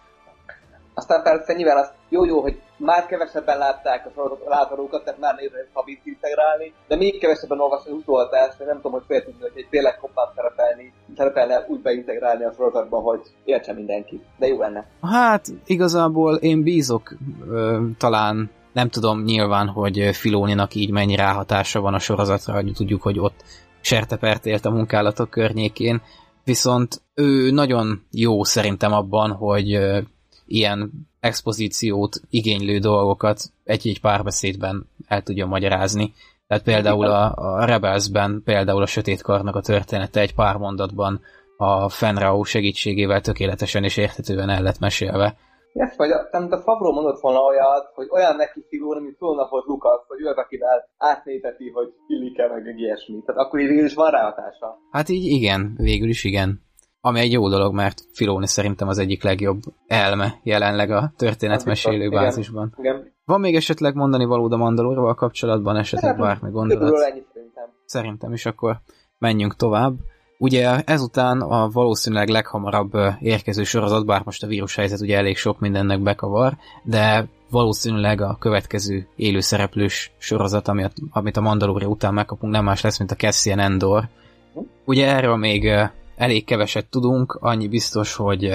Aztán 0.94 1.24
persze 1.24 1.54
nyilván 1.54 1.78
az 1.78 1.92
jó-jó, 2.10 2.42
hogy 2.42 2.62
már 2.78 3.06
kevesebben 3.06 3.58
látták 3.58 4.10
a 4.16 4.50
látorókat, 4.50 5.04
tehát 5.04 5.20
már 5.20 5.36
nézve 5.36 5.68
habit 5.74 6.02
integrálni, 6.04 6.74
de 6.88 6.96
még 6.96 7.20
kevesebben 7.20 7.60
olvasni 7.60 7.92
az 7.92 7.98
utoltást, 7.98 8.60
nem 8.60 8.76
tudom, 8.76 8.92
hogy 8.92 9.04
féltünk, 9.08 9.42
hogy 9.42 9.52
egy 9.56 9.68
tényleg 9.70 9.98
koppát 9.98 10.32
szerepelni, 10.36 10.94
szerepelne 11.18 11.66
úgy 11.68 11.80
beintegrálni 11.80 12.44
a 12.44 12.54
sorozatba, 12.56 13.00
hogy 13.00 13.22
értse 13.44 13.74
mindenki. 13.74 14.22
De 14.38 14.48
jó 14.48 14.60
lenne. 14.60 14.86
Hát 15.02 15.46
igazából 15.66 16.36
én 16.36 16.64
bízok 16.64 17.14
ö, 17.50 17.80
talán 17.98 18.52
nem 18.74 18.90
tudom 18.90 19.24
nyilván, 19.24 19.68
hogy 19.68 20.10
Filóninak 20.16 20.76
így 20.76 20.90
mennyi 20.90 21.16
ráhatása 21.16 21.82
van 21.82 21.94
a 21.94 22.00
sorozatra, 22.00 22.54
hogy 22.54 22.72
tudjuk, 22.74 23.02
hogy 23.02 23.20
ott 23.20 23.44
sertepert 23.82 24.46
élt 24.46 24.66
a 24.66 24.72
munkálatok 24.72 25.30
környékén, 25.30 26.02
viszont 26.44 27.02
ő 27.14 27.52
nagyon 27.52 28.06
jó 28.12 28.44
szerintem 28.44 28.94
abban, 28.94 29.32
hogy 29.32 29.80
ilyen 30.46 30.92
expozíciót 31.20 32.22
igénylő 32.30 32.80
dolgokat 32.80 33.52
egy-egy 33.64 34.00
párbeszédben 34.00 34.90
el 35.08 35.22
tudja 35.22 35.46
magyarázni. 35.46 36.14
Tehát 36.48 36.64
például 36.64 37.06
a, 37.06 37.34
a 37.36 37.66
Rebelsben, 37.66 38.42
például 38.46 38.82
a 38.82 38.86
Sötét 38.86 39.22
Karnak 39.22 39.56
a 39.56 39.62
története 39.62 40.20
egy 40.20 40.34
pár 40.34 40.56
mondatban 40.56 41.22
a 41.58 41.90
Fenrau 41.90 42.44
segítségével 42.44 43.22
tökéletesen 43.22 43.84
és 43.84 43.98
érthetően 43.98 44.50
el 44.50 44.62
lett 44.62 44.80
mesélve. 44.80 45.36
Ezt 45.74 45.98
vagy, 45.98 46.10
nem, 46.32 46.48
a 46.52 46.58
Favro 46.58 46.92
mondott 46.92 47.20
volna 47.22 47.40
olyat, 47.40 47.92
hogy 47.94 48.08
olyan 48.12 48.36
neki 48.36 48.66
figura, 48.70 49.00
mint 49.00 49.20
volt 49.20 49.66
Lukasz, 49.66 50.08
hogy 50.08 50.22
ő 50.22 50.28
akivel 50.28 50.90
átnézeti, 50.98 51.70
hogy 51.70 51.94
illik-e 52.08 52.48
meg 52.48 52.68
egy 52.68 52.80
ilyesmi. 52.80 53.24
Tehát 53.26 53.42
akkor 53.42 53.60
így 53.60 53.68
végül 53.68 53.86
is 53.86 53.94
van 53.94 54.12
ráhatása. 54.12 54.78
Hát 54.92 55.10
így 55.10 55.26
igen, 55.26 55.74
végül 55.78 56.10
is 56.10 56.24
igen. 56.24 56.62
Ami 57.02 57.20
egy 57.20 57.32
jó 57.32 57.50
dolog, 57.50 57.74
mert 57.74 58.02
Filoni 58.14 58.48
szerintem 58.48 58.88
az 58.88 58.98
egyik 58.98 59.24
legjobb 59.24 59.60
elme 59.88 60.40
jelenleg 60.44 60.92
a 60.92 61.14
történetmesélő 61.18 62.10
bázisban. 62.10 62.74
Igen, 62.78 62.96
igen. 62.96 63.14
Van 63.26 63.40
még 63.40 63.56
esetleg 63.56 63.96
mondani 63.96 64.26
valód 64.26 64.54
a 64.54 64.58
Mandalorval 64.58 65.16
kapcsolatban, 65.16 65.76
esetleg 65.76 66.12
hát, 66.12 66.20
bármi 66.20 66.50
gondolat? 66.50 67.02
Ennyi, 67.02 67.24
szerintem. 67.34 67.66
Szerintem 67.86 68.34
is, 68.34 68.46
akkor 68.46 68.78
menjünk 69.18 69.56
tovább. 69.56 69.94
Ugye 70.44 70.82
ezután 70.86 71.42
a 71.42 71.70
valószínűleg 71.70 72.30
leghamarabb 72.30 72.92
érkező 73.20 73.64
sorozat, 73.64 74.06
bár 74.06 74.22
most 74.26 74.44
a 74.44 74.48
vírushelyzet 74.48 75.02
ugye 75.02 75.18
elég 75.18 75.38
sok 75.38 75.60
mindennek 75.60 76.00
bekavar, 76.00 76.58
de 76.84 77.28
valószínűleg 77.50 78.22
a 78.22 78.38
következő 78.40 79.08
élőszereplős 79.16 80.12
sorozat, 80.18 80.68
amit, 80.68 80.94
amit 81.12 81.38
a 81.38 81.42
Mandalória 81.42 81.88
után 81.88 82.14
megkapunk, 82.14 82.54
nem 82.54 82.64
más 82.64 82.82
lesz, 82.82 82.98
mint 82.98 83.12
a 83.12 83.16
Cassian 83.16 83.60
Endor. 83.60 84.08
Ugye 84.86 85.08
erről 85.08 85.36
még 85.36 85.70
elég 86.16 86.46
keveset 86.46 86.86
tudunk, 86.86 87.38
annyi 87.42 87.68
biztos, 87.68 88.16
hogy 88.16 88.46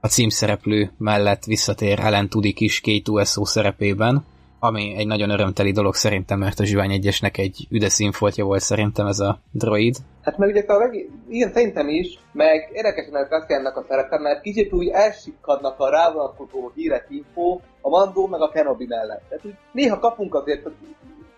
a 0.00 0.06
címszereplő 0.06 0.92
mellett 0.98 1.44
visszatér 1.44 1.98
Ellen 2.00 2.28
Tudik 2.28 2.60
is 2.60 2.80
K2SO 2.84 3.44
szerepében, 3.44 4.24
ami 4.58 4.94
egy 4.96 5.06
nagyon 5.06 5.30
örömteli 5.30 5.72
dolog 5.72 5.94
szerintem, 5.94 6.38
mert 6.38 6.60
a 6.60 6.64
Zsivány 6.64 6.92
egyesnek 6.92 7.38
egy 7.38 7.66
üde 7.70 7.88
színfoltja 7.88 8.44
volt 8.44 8.62
szerintem 8.62 9.06
ez 9.06 9.18
a 9.18 9.40
droid. 9.50 9.96
Hát 10.22 10.38
meg 10.38 10.48
ugye 10.48 10.64
a 10.66 10.90
igen, 11.28 11.52
szerintem 11.52 11.88
is, 11.88 12.18
meg 12.32 12.70
érdekesen 12.72 13.14
a 13.14 13.26
Cassiannak 13.26 13.76
a 13.76 13.84
szerepe, 13.88 14.18
mert 14.18 14.40
kicsit 14.40 14.72
úgy 14.72 14.88
elsikkadnak 14.88 15.80
a 15.80 15.90
rávonatkozó 15.90 16.70
hírek 16.74 17.06
info 17.08 17.60
a 17.80 17.88
Mandó 17.88 18.26
meg 18.26 18.40
a 18.40 18.48
Kenobi 18.48 18.86
mellett. 18.86 19.22
Tehát 19.28 19.44
úgy 19.44 19.54
néha 19.72 19.98
kapunk 19.98 20.34
azért 20.34 20.66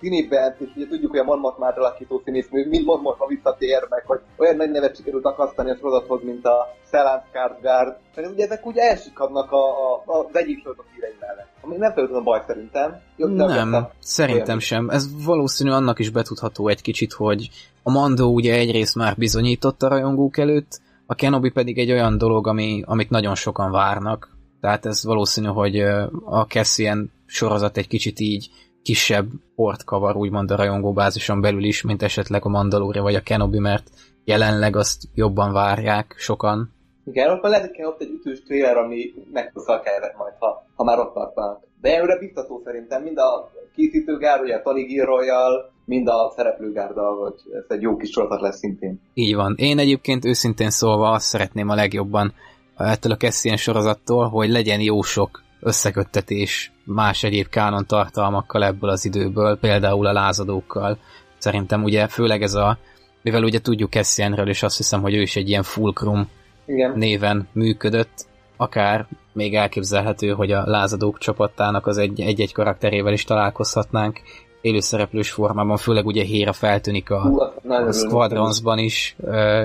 színében, 0.05 0.57
és 0.59 0.69
ugye 0.77 0.87
tudjuk, 0.87 1.11
hogy 1.11 1.21
a 1.21 1.25
Monmouth 1.25 1.59
már 1.59 1.79
alakító 1.79 2.23
színész, 2.25 2.49
mind 2.51 2.85
Monmouth 2.85 3.19
ha 3.19 3.27
visszatér 3.27 3.87
meg, 3.89 4.05
hogy 4.07 4.21
olyan 4.37 4.57
nagy 4.57 4.71
nevet 4.71 4.97
sikerült 4.97 5.25
akasztani 5.25 5.71
a 5.71 5.77
sorozathoz, 5.77 6.21
mint 6.23 6.47
a 6.47 6.77
Szelán 6.91 7.23
Skarsgård. 7.29 7.97
Mert 8.15 8.31
ugye 8.31 8.45
ezek 8.45 8.67
úgy 8.67 8.77
elsikadnak 8.77 9.53
a, 9.53 9.65
a, 9.65 10.03
a, 10.07 10.19
az 10.19 10.37
egyik 10.37 10.59
sorozatok 10.63 10.87
hírei 10.95 11.17
mellett. 11.21 11.49
Ami 11.61 11.77
nem 11.77 11.93
feltétlenül 11.93 12.25
baj 12.25 12.43
szerintem. 12.47 13.01
Jó, 13.17 13.27
nem, 13.27 13.89
szerintem 13.99 14.47
olyan. 14.47 14.61
sem. 14.61 14.89
Ez 14.89 15.25
valószínű 15.25 15.71
annak 15.71 15.99
is 15.99 16.11
betudható 16.11 16.69
egy 16.69 16.83
kicsit, 16.83 17.13
hogy 17.13 17.49
a 17.83 17.91
Mando 17.91 18.27
ugye 18.27 18.55
egyrészt 18.55 18.95
már 18.95 19.17
bizonyított 19.17 19.83
a 19.83 19.89
rajongók 19.89 20.39
előtt, 20.39 20.81
a 21.07 21.15
Kenobi 21.15 21.51
pedig 21.51 21.79
egy 21.79 21.91
olyan 21.91 22.19
dolog, 22.19 22.47
ami, 22.47 22.83
amit 22.87 23.11
nagyon 23.11 23.35
sokan 23.35 23.71
várnak. 23.71 24.29
Tehát 24.61 24.87
ez 24.87 25.05
valószínű, 25.05 25.47
hogy 25.47 25.79
a 26.25 26.47
Cassian 26.49 27.13
sorozat 27.27 27.77
egy 27.77 27.89
kicsit 27.89 28.21
így 28.21 28.51
kisebb 28.85 29.26
port 29.55 29.85
kavar, 29.85 30.17
úgymond 30.17 30.50
a 30.50 30.57
rajongóbázison 30.57 31.41
belül 31.41 31.64
is, 31.64 31.83
mint 31.83 32.03
esetleg 32.03 32.45
a 32.45 32.49
Mandalória 32.49 33.03
vagy 33.03 33.14
a 33.14 33.21
Kenobi, 33.21 33.59
mert 33.59 33.91
jelenleg 34.25 34.76
azt 34.76 35.03
jobban 35.14 35.53
várják 35.53 36.14
sokan. 36.19 36.73
Igen, 37.05 37.31
akkor 37.31 37.50
lehet, 37.50 37.76
hogy 37.76 37.85
ott 37.85 38.00
egy 38.00 38.11
ütős 38.11 38.43
trailer, 38.43 38.76
ami 38.76 39.14
meghozza 39.33 39.73
a 39.73 39.81
kellett 39.81 40.17
majd, 40.17 40.35
ha, 40.38 40.67
ha 40.75 40.85
már 40.85 40.99
ott 40.99 41.14
tartanak. 41.14 41.62
De 41.81 41.97
előre 41.97 42.19
biztató 42.19 42.61
szerintem, 42.64 43.03
mind 43.03 43.19
a 43.19 43.50
készítőgár, 43.75 44.41
ugye 44.41 44.55
a 44.55 44.62
Tony 44.62 45.00
Royal, 45.05 45.73
mind 45.85 46.09
a 46.09 46.33
szereplőgárda, 46.37 47.03
hogy 47.03 47.35
ez 47.53 47.64
egy 47.69 47.83
jó 47.83 47.97
kis 47.97 48.11
sorozat 48.11 48.41
lesz 48.41 48.59
szintén. 48.59 49.00
Így 49.14 49.35
van. 49.35 49.55
Én 49.59 49.79
egyébként 49.79 50.25
őszintén 50.25 50.71
szólva 50.71 51.11
azt 51.11 51.26
szeretném 51.26 51.69
a 51.69 51.75
legjobban 51.75 52.35
ettől 52.76 53.12
a 53.12 53.17
Cassian 53.17 53.57
sorozattól, 53.57 54.29
hogy 54.29 54.49
legyen 54.49 54.81
jó 54.81 55.03
sok 55.03 55.44
összeköttetés 55.64 56.73
más 56.85 57.23
egyéb 57.23 57.49
kánon 57.49 57.87
tartalmakkal 57.87 58.64
ebből 58.64 58.90
az 58.90 59.04
időből, 59.04 59.59
például 59.59 60.06
a 60.06 60.12
lázadókkal. 60.12 60.99
Szerintem 61.38 61.83
ugye 61.83 62.06
főleg 62.06 62.42
ez 62.42 62.54
a, 62.54 62.78
mivel 63.23 63.42
ugye 63.42 63.61
tudjuk 63.61 63.90
Cassianről, 63.90 64.49
és 64.49 64.62
azt 64.62 64.76
hiszem, 64.76 65.00
hogy 65.00 65.14
ő 65.14 65.21
is 65.21 65.37
egy 65.37 65.49
ilyen 65.49 65.62
fulcrum 65.62 66.28
Igen. 66.66 66.92
néven 66.97 67.49
működött, 67.52 68.26
akár 68.56 69.06
még 69.33 69.54
elképzelhető, 69.54 70.30
hogy 70.30 70.52
a 70.52 70.62
lázadók 70.66 71.18
csapatának 71.18 71.87
az 71.87 71.99
egy, 71.99 72.21
egy-egy 72.21 72.52
karakterével 72.52 73.12
is 73.12 73.25
találkozhatnánk 73.25 74.21
élőszereplős 74.61 75.30
formában, 75.30 75.76
főleg 75.76 76.06
ugye 76.06 76.25
Héra 76.25 76.52
feltűnik 76.52 77.11
a, 77.11 77.52
a 77.68 77.92
Squadronsban 77.92 78.78
is, 78.78 79.16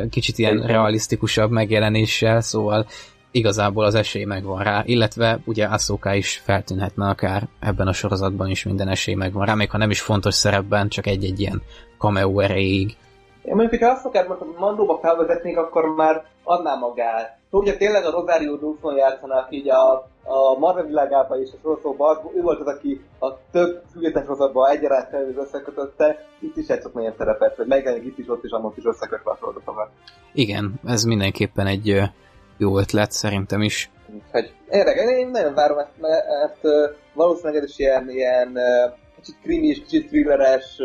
kicsit 0.09 0.37
ilyen 0.37 0.61
realisztikusabb 0.61 1.51
megjelenéssel, 1.51 2.41
szóval 2.41 2.85
igazából 3.31 3.86
az 3.86 3.95
esély 3.95 4.24
megvan 4.24 4.63
rá, 4.63 4.81
illetve 4.86 5.39
ugye 5.45 5.65
Ahsoka 5.65 6.13
is 6.13 6.38
feltűnhetne 6.38 7.07
akár 7.07 7.48
ebben 7.59 7.88
a 7.88 7.93
sorozatban 7.93 8.50
is 8.50 8.63
minden 8.63 8.88
esély 8.88 9.15
megvan 9.15 9.45
rá, 9.45 9.53
még 9.53 9.69
ha 9.69 9.77
nem 9.77 9.89
is 9.89 10.01
fontos 10.01 10.33
szerepben, 10.33 10.89
csak 10.89 11.07
egy-egy 11.07 11.39
ilyen 11.39 11.62
cameo 11.98 12.39
erejéig. 12.39 12.98
Én 13.43 13.55
mondjuk, 13.55 13.81
hogyha 13.81 14.25
most 14.27 14.57
Mandóba 14.59 15.00
felvezetnék, 15.01 15.57
akkor 15.57 15.95
már 15.95 16.25
adná 16.43 16.75
magát. 16.75 17.38
Ugye 17.50 17.77
tényleg 17.77 18.05
a 18.05 18.12
Rosario 18.12 18.55
Dawson 18.55 18.95
játszanak 18.95 19.48
így 19.50 19.69
a, 19.69 19.93
a 20.24 20.57
Marvel 20.59 20.86
világában 20.86 21.41
és 21.41 21.50
a 21.53 21.57
sorozatban, 21.62 22.17
ő 22.36 22.41
volt 22.41 22.59
az, 22.59 22.67
aki 22.67 23.01
a 23.19 23.50
több 23.51 23.81
független 23.91 24.24
sorozatban 24.24 24.69
egyaránt 24.69 25.07
összekötötte, 25.38 26.25
itt 26.39 26.57
is 26.57 26.67
játszott 26.67 26.93
nagyon 26.93 27.13
szerepet, 27.17 27.55
hogy 27.55 27.67
megjelenik 27.67 28.05
itt 28.05 28.17
is, 28.17 28.27
ott 28.27 28.43
is, 28.43 28.51
amott 28.51 28.77
is 28.77 28.86
összekötve 28.86 29.31
a 29.31 29.38
sorozatokat. 29.39 29.89
Igen, 30.33 30.79
ez 30.86 31.03
mindenképpen 31.03 31.67
egy 31.67 32.01
jó 32.59 32.77
ötlet, 32.77 33.11
szerintem 33.11 33.61
is. 33.61 33.91
Hogy 34.31 34.53
érdekes, 34.69 35.17
én 35.17 35.27
nagyon 35.27 35.53
várom 35.53 35.77
ezt, 35.77 35.99
mert 35.99 36.59
valószínűleg 37.13 37.63
ez 37.63 37.69
is 37.69 37.79
ilyen, 37.79 38.09
ilyen 38.09 38.57
kicsit 39.15 39.35
krimis, 39.43 39.79
kicsit 39.79 40.07
thrilleres 40.07 40.77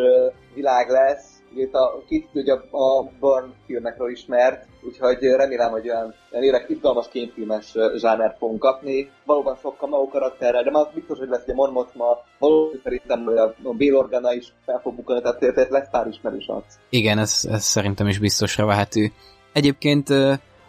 világ 0.55 0.89
lesz. 0.89 1.33
Itt 1.57 1.75
a 1.75 2.03
két 2.09 2.29
ugye 2.33 2.53
a 2.71 3.03
Burn 3.21 3.55
filmekről 3.67 4.11
ismert, 4.11 4.67
úgyhogy 4.83 5.19
remélem, 5.23 5.71
hogy 5.71 5.89
olyan, 5.89 6.15
olyan 6.33 6.65
izgalmas 6.69 7.09
kémfilmes 7.09 7.75
zsáner 7.97 8.37
fogunk 8.39 8.61
kapni. 8.61 9.11
Valóban 9.25 9.57
sok 9.63 9.77
kamau 9.77 10.09
karakterrel, 10.09 10.63
de 10.63 10.71
már 10.71 10.87
biztos, 10.95 11.19
hogy 11.19 11.29
lesz 11.29 11.43
ugye 11.43 11.55
Mon 11.55 11.73
Mothma, 11.73 12.19
valószínűleg 12.39 12.83
szerintem 12.83 13.27
a 13.63 13.73
Bail 13.73 13.97
Organa 13.97 14.33
is 14.33 14.53
fel 14.65 14.81
fog 14.83 14.95
bukani, 14.95 15.21
tehát 15.21 15.71
lesz 15.71 15.91
pár 15.91 16.07
ismerős 16.07 16.47
arc. 16.47 16.75
Igen, 16.89 17.19
ez, 17.19 17.41
ez 17.51 17.65
szerintem 17.65 18.07
is 18.07 18.19
biztosra 18.19 18.67
vehető. 18.67 19.13
Egyébként 19.53 20.09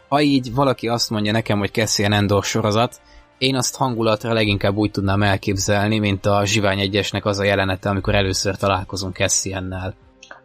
ha 0.07 0.21
így 0.21 0.53
valaki 0.53 0.87
azt 0.87 1.09
mondja 1.09 1.31
nekem, 1.31 1.59
hogy 1.59 1.71
Cassian 1.71 2.13
Endor 2.13 2.43
sorozat, 2.43 3.01
én 3.37 3.55
azt 3.55 3.75
hangulatra 3.75 4.33
leginkább 4.33 4.75
úgy 4.75 4.91
tudnám 4.91 5.23
elképzelni, 5.23 5.99
mint 5.99 6.25
a 6.25 6.45
Zsivány 6.45 6.79
egyesnek 6.79 7.25
az 7.25 7.39
a 7.39 7.43
jelenete, 7.43 7.89
amikor 7.89 8.15
először 8.15 8.55
találkozunk 8.55 9.15
Cassiannel. 9.15 9.95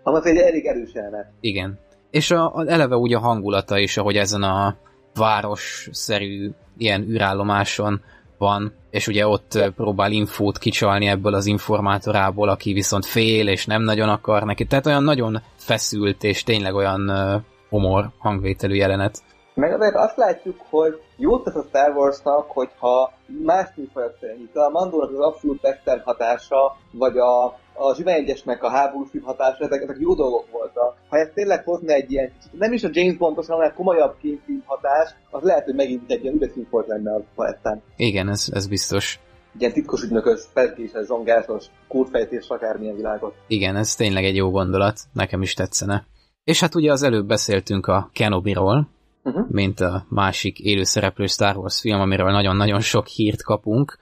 Az 0.02 0.26
egy 0.26 0.37
elég 0.37 0.67
erős 0.67 0.90
jelenet. 0.95 1.33
Igen. 1.40 1.79
És 2.11 2.31
a, 2.31 2.55
a, 2.55 2.64
eleve 2.67 2.97
úgy 2.97 3.14
a 3.14 3.19
hangulata 3.19 3.79
is, 3.79 3.97
ahogy 3.97 4.17
ezen 4.17 4.43
a 4.43 4.76
város-szerű 5.14 6.50
ilyen 6.76 7.02
űrállomáson 7.09 8.00
van, 8.38 8.73
és 8.90 9.07
ugye 9.07 9.26
ott 9.26 9.73
próbál 9.76 10.12
infót 10.12 10.59
kicsalni 10.59 11.07
ebből 11.07 11.35
az 11.35 11.47
informátorából, 11.47 12.49
aki 12.49 12.73
viszont 12.73 13.07
fél, 13.07 13.49
és 13.49 13.67
nem 13.67 13.83
nagyon 13.83 14.09
akar 14.09 14.43
neki. 14.43 14.64
Tehát 14.64 14.87
olyan 14.87 15.02
nagyon 15.02 15.43
feszült, 15.57 16.25
és 16.25 16.43
tényleg 16.43 16.75
olyan 16.75 17.11
uh, 17.11 17.43
humor 17.69 18.11
hangvételű 18.19 18.75
jelenet. 18.75 19.23
Meg 19.61 19.73
azért 19.73 19.95
azt 19.95 20.17
látjuk, 20.17 20.61
hogy 20.69 21.00
jót 21.17 21.45
tesz 21.45 21.55
a 21.55 21.64
Star 21.69 21.97
Warsnak, 21.97 22.50
hogyha 22.50 23.12
más 23.45 23.69
műfajok 23.76 24.17
szerint. 24.21 24.57
A 24.57 24.69
Mandónak 24.69 25.11
az 25.11 25.19
abszolút 25.19 25.64
western 25.64 26.00
hatása, 26.05 26.76
vagy 26.90 27.19
a, 27.19 27.45
a 27.73 27.95
Zsivány 27.97 28.14
egyesnek 28.14 28.62
a 28.62 28.71
háborús 28.71 29.09
hatása, 29.23 29.64
ezek, 29.64 29.83
ezek 29.83 29.97
jó 29.99 30.14
dolgok 30.14 30.50
voltak. 30.50 30.97
Ha 31.09 31.17
ez 31.17 31.29
tényleg 31.35 31.64
hozna 31.64 31.93
egy 31.93 32.12
ilyen, 32.12 32.33
nem 32.52 32.73
is 32.73 32.85
a 32.85 32.88
James 32.93 33.17
Bondos, 33.17 33.47
hanem 33.47 33.75
komolyabb 33.75 34.17
kémfilm 34.21 34.62
hatás, 34.67 35.14
az 35.31 35.43
lehet, 35.43 35.64
hogy 35.64 35.75
megint 35.75 36.11
egy 36.11 36.23
ilyen 36.23 36.35
üdeszín 36.35 36.67
volt 36.71 36.87
lenne 36.87 37.14
a 37.14 37.23
palettán. 37.35 37.83
Igen, 37.97 38.29
ez, 38.29 38.47
ez 38.52 38.67
biztos. 38.67 39.21
Ilyen 39.59 39.73
titkos 39.73 40.02
ügynökös, 40.02 40.40
felkéses, 40.52 41.05
zongáltos, 41.05 41.64
kódfejtés, 41.88 42.49
akármilyen 42.49 42.97
világot. 42.97 43.35
Igen, 43.47 43.76
ez 43.76 43.95
tényleg 43.95 44.25
egy 44.25 44.37
jó 44.37 44.50
gondolat, 44.50 45.00
nekem 45.12 45.43
is 45.43 45.55
tetszene. 45.55 46.07
És 46.45 46.61
hát 46.61 46.75
ugye 46.75 46.93
az 46.93 47.02
előbb 47.02 47.26
beszéltünk 47.26 47.87
a 47.87 48.11
Kenobi-ról, 48.12 48.88
uh-huh. 49.25 49.47
mint 49.50 49.81
a 49.81 50.05
másik 50.09 50.59
élőszereplő 50.59 51.27
Star 51.27 51.57
Wars 51.57 51.81
film, 51.81 52.00
amiről 52.00 52.31
nagyon-nagyon 52.31 52.81
sok 52.81 53.07
hírt 53.07 53.43
kapunk. 53.43 53.99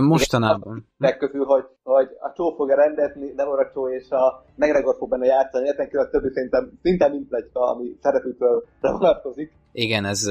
mostanában. 0.00 0.86
Legközül, 0.98 1.44
hogy, 1.44 1.64
hogy 1.82 2.08
a 2.20 2.32
Csó 2.36 2.54
fogja 2.56 2.76
rendezni, 2.76 3.32
Deborah 3.34 3.72
Csó 3.72 3.88
és 3.88 4.10
a 4.10 4.44
McGregor 4.54 4.96
fog 4.98 5.08
benne 5.08 5.26
játszani, 5.26 5.68
ezen 5.68 5.88
a 5.92 6.08
többi 6.10 6.28
szerintem 6.34 6.70
szinte 6.82 7.08
mint 7.08 7.28
plegyka, 7.28 7.70
ami 7.70 7.96
szerepükről 8.02 8.64
vonatkozik. 8.80 9.52
Igen, 9.72 10.04
ez, 10.04 10.26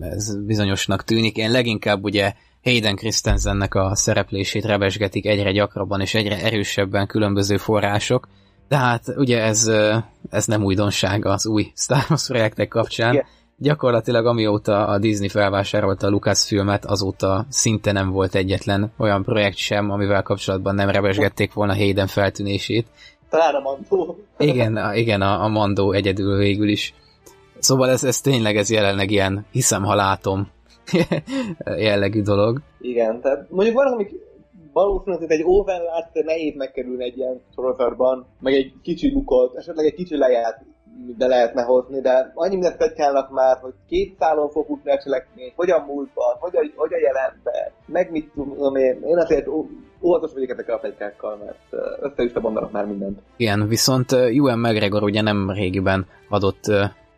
ez 0.00 0.44
bizonyosnak 0.44 1.02
tűnik. 1.02 1.36
Én 1.36 1.50
leginkább 1.50 2.04
ugye 2.04 2.32
Hayden 2.62 2.96
Christensennek 2.96 3.74
a 3.74 3.94
szereplését 3.94 4.64
rebesgetik 4.64 5.26
egyre 5.26 5.52
gyakrabban 5.52 6.00
és 6.00 6.14
egyre 6.14 6.42
erősebben 6.42 7.06
különböző 7.06 7.56
források, 7.56 8.28
de 8.68 8.76
hát 8.76 9.02
ugye 9.16 9.42
ez, 9.42 9.70
ez 10.30 10.46
nem 10.46 10.64
újdonság 10.64 11.24
az 11.24 11.46
új 11.46 11.72
Star 11.74 12.04
Wars 12.08 12.26
projektek 12.26 12.68
kapcsán. 12.68 13.12
Igen 13.12 13.26
gyakorlatilag 13.60 14.26
amióta 14.26 14.86
a 14.86 14.98
Disney 14.98 15.28
felvásárolta 15.28 16.06
a 16.06 16.10
Lucasfilmet, 16.10 16.84
azóta 16.84 17.44
szinte 17.48 17.92
nem 17.92 18.10
volt 18.10 18.34
egyetlen 18.34 18.92
olyan 18.98 19.22
projekt 19.22 19.56
sem, 19.56 19.90
amivel 19.90 20.22
kapcsolatban 20.22 20.74
nem 20.74 20.90
rebesgették 20.90 21.52
volna 21.52 21.74
Hayden 21.74 22.06
feltűnését. 22.06 22.86
Talán 23.28 23.54
a 23.54 23.60
Mandó. 23.60 24.16
Igen, 24.38 24.94
igen 24.94 25.20
a, 25.20 25.44
a 25.44 25.48
Mandó 25.48 25.92
egyedül 25.92 26.38
végül 26.38 26.68
is. 26.68 26.94
Szóval 27.58 27.90
ez, 27.90 28.04
ez 28.04 28.20
tényleg 28.20 28.56
ez 28.56 28.70
jelenleg 28.70 29.10
ilyen 29.10 29.46
hiszem, 29.52 29.82
ha 29.82 29.94
látom 29.94 30.48
jellegű 31.88 32.22
dolog. 32.22 32.60
Igen, 32.80 33.20
tehát 33.20 33.50
mondjuk 33.50 33.76
van, 33.76 33.92
amik 33.92 34.12
valószínűleg 34.72 35.30
egy 35.30 35.42
overlát 35.44 36.10
nehéz 36.12 36.54
megkerülni 36.56 37.04
egy 37.04 37.16
ilyen 37.16 37.40
sorozatban, 37.54 38.26
meg 38.40 38.54
egy 38.54 38.72
kicsi 38.82 39.12
lukot, 39.12 39.56
esetleg 39.56 39.86
egy 39.86 39.94
kicsi 39.94 40.16
lejárt 40.16 40.62
be 41.18 41.26
lehetne 41.26 41.62
hozni, 41.62 42.00
de 42.00 42.32
annyi 42.34 42.54
mindent 42.54 42.78
tetszálnak 42.78 43.30
már, 43.30 43.58
hogy 43.60 43.72
két 43.88 44.16
szálon 44.18 44.50
fog 44.50 44.66
futni 44.66 44.90
a 44.90 44.98
cselekmény, 45.02 45.52
hogyan 45.56 45.80
múltban, 45.80 46.36
hogyan, 46.38 46.72
hogyan 46.76 47.00
jelenben, 47.00 47.72
meg 47.86 48.10
mit 48.10 48.30
tudom 48.34 48.76
én. 48.76 49.02
Én 49.04 49.18
azért 49.18 49.46
óvatos 50.00 50.32
vagyok 50.32 50.50
ezekkel 50.50 50.74
a 50.74 50.78
plegykákkal, 50.78 51.36
mert 51.44 51.82
össze 52.16 52.40
mondanak 52.40 52.72
már 52.72 52.86
mindent. 52.86 53.18
Igen, 53.36 53.68
viszont 53.68 54.12
Ewan 54.12 54.58
McGregor 54.58 55.02
ugye 55.02 55.22
nem 55.22 55.50
régiben 55.50 56.06
adott 56.28 56.64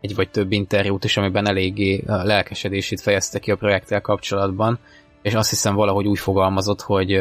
egy 0.00 0.14
vagy 0.14 0.31
több 0.31 0.52
interjút 0.52 1.05
is, 1.05 1.17
amiben 1.17 1.49
eléggé 1.49 2.02
lelkesedését 2.07 3.00
fejezte 3.00 3.38
ki 3.38 3.50
a 3.50 3.57
projekttel 3.57 4.00
kapcsolatban, 4.00 4.79
és 5.23 5.35
azt 5.35 5.50
hiszem 5.50 5.75
valahogy 5.75 6.07
úgy 6.07 6.19
fogalmazott, 6.19 6.81
hogy 6.81 7.21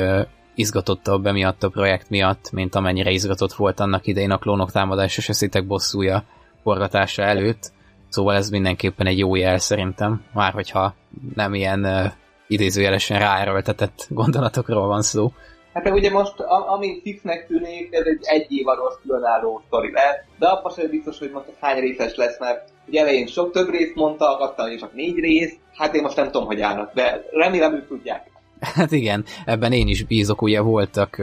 izgatottabb 0.56 1.26
emiatt 1.26 1.64
a 1.64 1.70
projekt 1.70 2.10
miatt, 2.10 2.52
mint 2.52 2.76
amennyire 2.76 3.12
izgatott 3.12 3.54
volt 3.54 3.80
annak 3.80 4.08
idején 4.08 4.32
a 4.32 4.38
klónok 4.38 4.72
támadás 4.72 5.18
és 5.18 5.30
a 5.30 5.34
szitek 5.34 5.68
bosszúja 5.68 6.24
forgatása 6.64 7.24
előtt, 7.24 7.72
szóval 8.10 8.36
ez 8.36 8.50
mindenképpen 8.50 9.08
egy 9.08 9.18
jó 9.18 9.36
jel 9.36 9.58
szerintem, 9.58 10.24
már 10.34 10.54
hogyha 10.54 10.94
nem 11.36 11.54
ilyen 11.54 11.86
uh, 11.86 12.12
idézőjelesen 12.48 13.20
ráerőltetett 13.20 14.06
gondolatokról 14.10 14.88
van 14.88 15.02
szó. 15.02 15.32
Hát 15.74 15.90
ugye 15.90 16.12
most, 16.12 16.40
ami 16.68 17.00
fixnek 17.04 17.48
tűnik, 17.48 17.94
ez 17.94 18.06
egy 18.06 18.20
egyévados 18.22 18.94
különálló 19.02 19.62
sztori 19.68 19.92
lehet, 19.92 20.26
de 20.40 20.48
abban 20.48 20.72
sem 20.72 20.90
biztos, 20.90 21.20
hogy 21.20 21.32
most 21.32 21.48
ez 21.48 21.54
hány 21.60 21.80
részes 21.80 22.16
lesz, 22.16 22.40
mert 22.40 22.70
ugye 22.88 23.02
elején 23.02 23.28
sok 23.28 23.52
több 23.52 23.70
részt 23.70 23.96
mondtak, 23.96 24.40
aztán 24.40 24.70
hogy 24.70 24.78
csak 24.80 24.94
négy 24.94 25.20
rész, 25.20 25.56
hát 25.74 25.96
én 25.96 26.02
most 26.02 26.16
nem 26.16 26.26
tudom, 26.26 26.46
hogy 26.46 26.62
állnak, 26.62 26.94
de 26.94 27.26
remélem 27.32 27.74
ők 27.74 27.88
tudják. 27.88 28.30
Hát 28.60 28.92
igen, 28.92 29.26
ebben 29.46 29.72
én 29.72 29.88
is 29.88 30.04
bízok, 30.04 30.42
ugye 30.42 30.62
voltak 30.62 31.22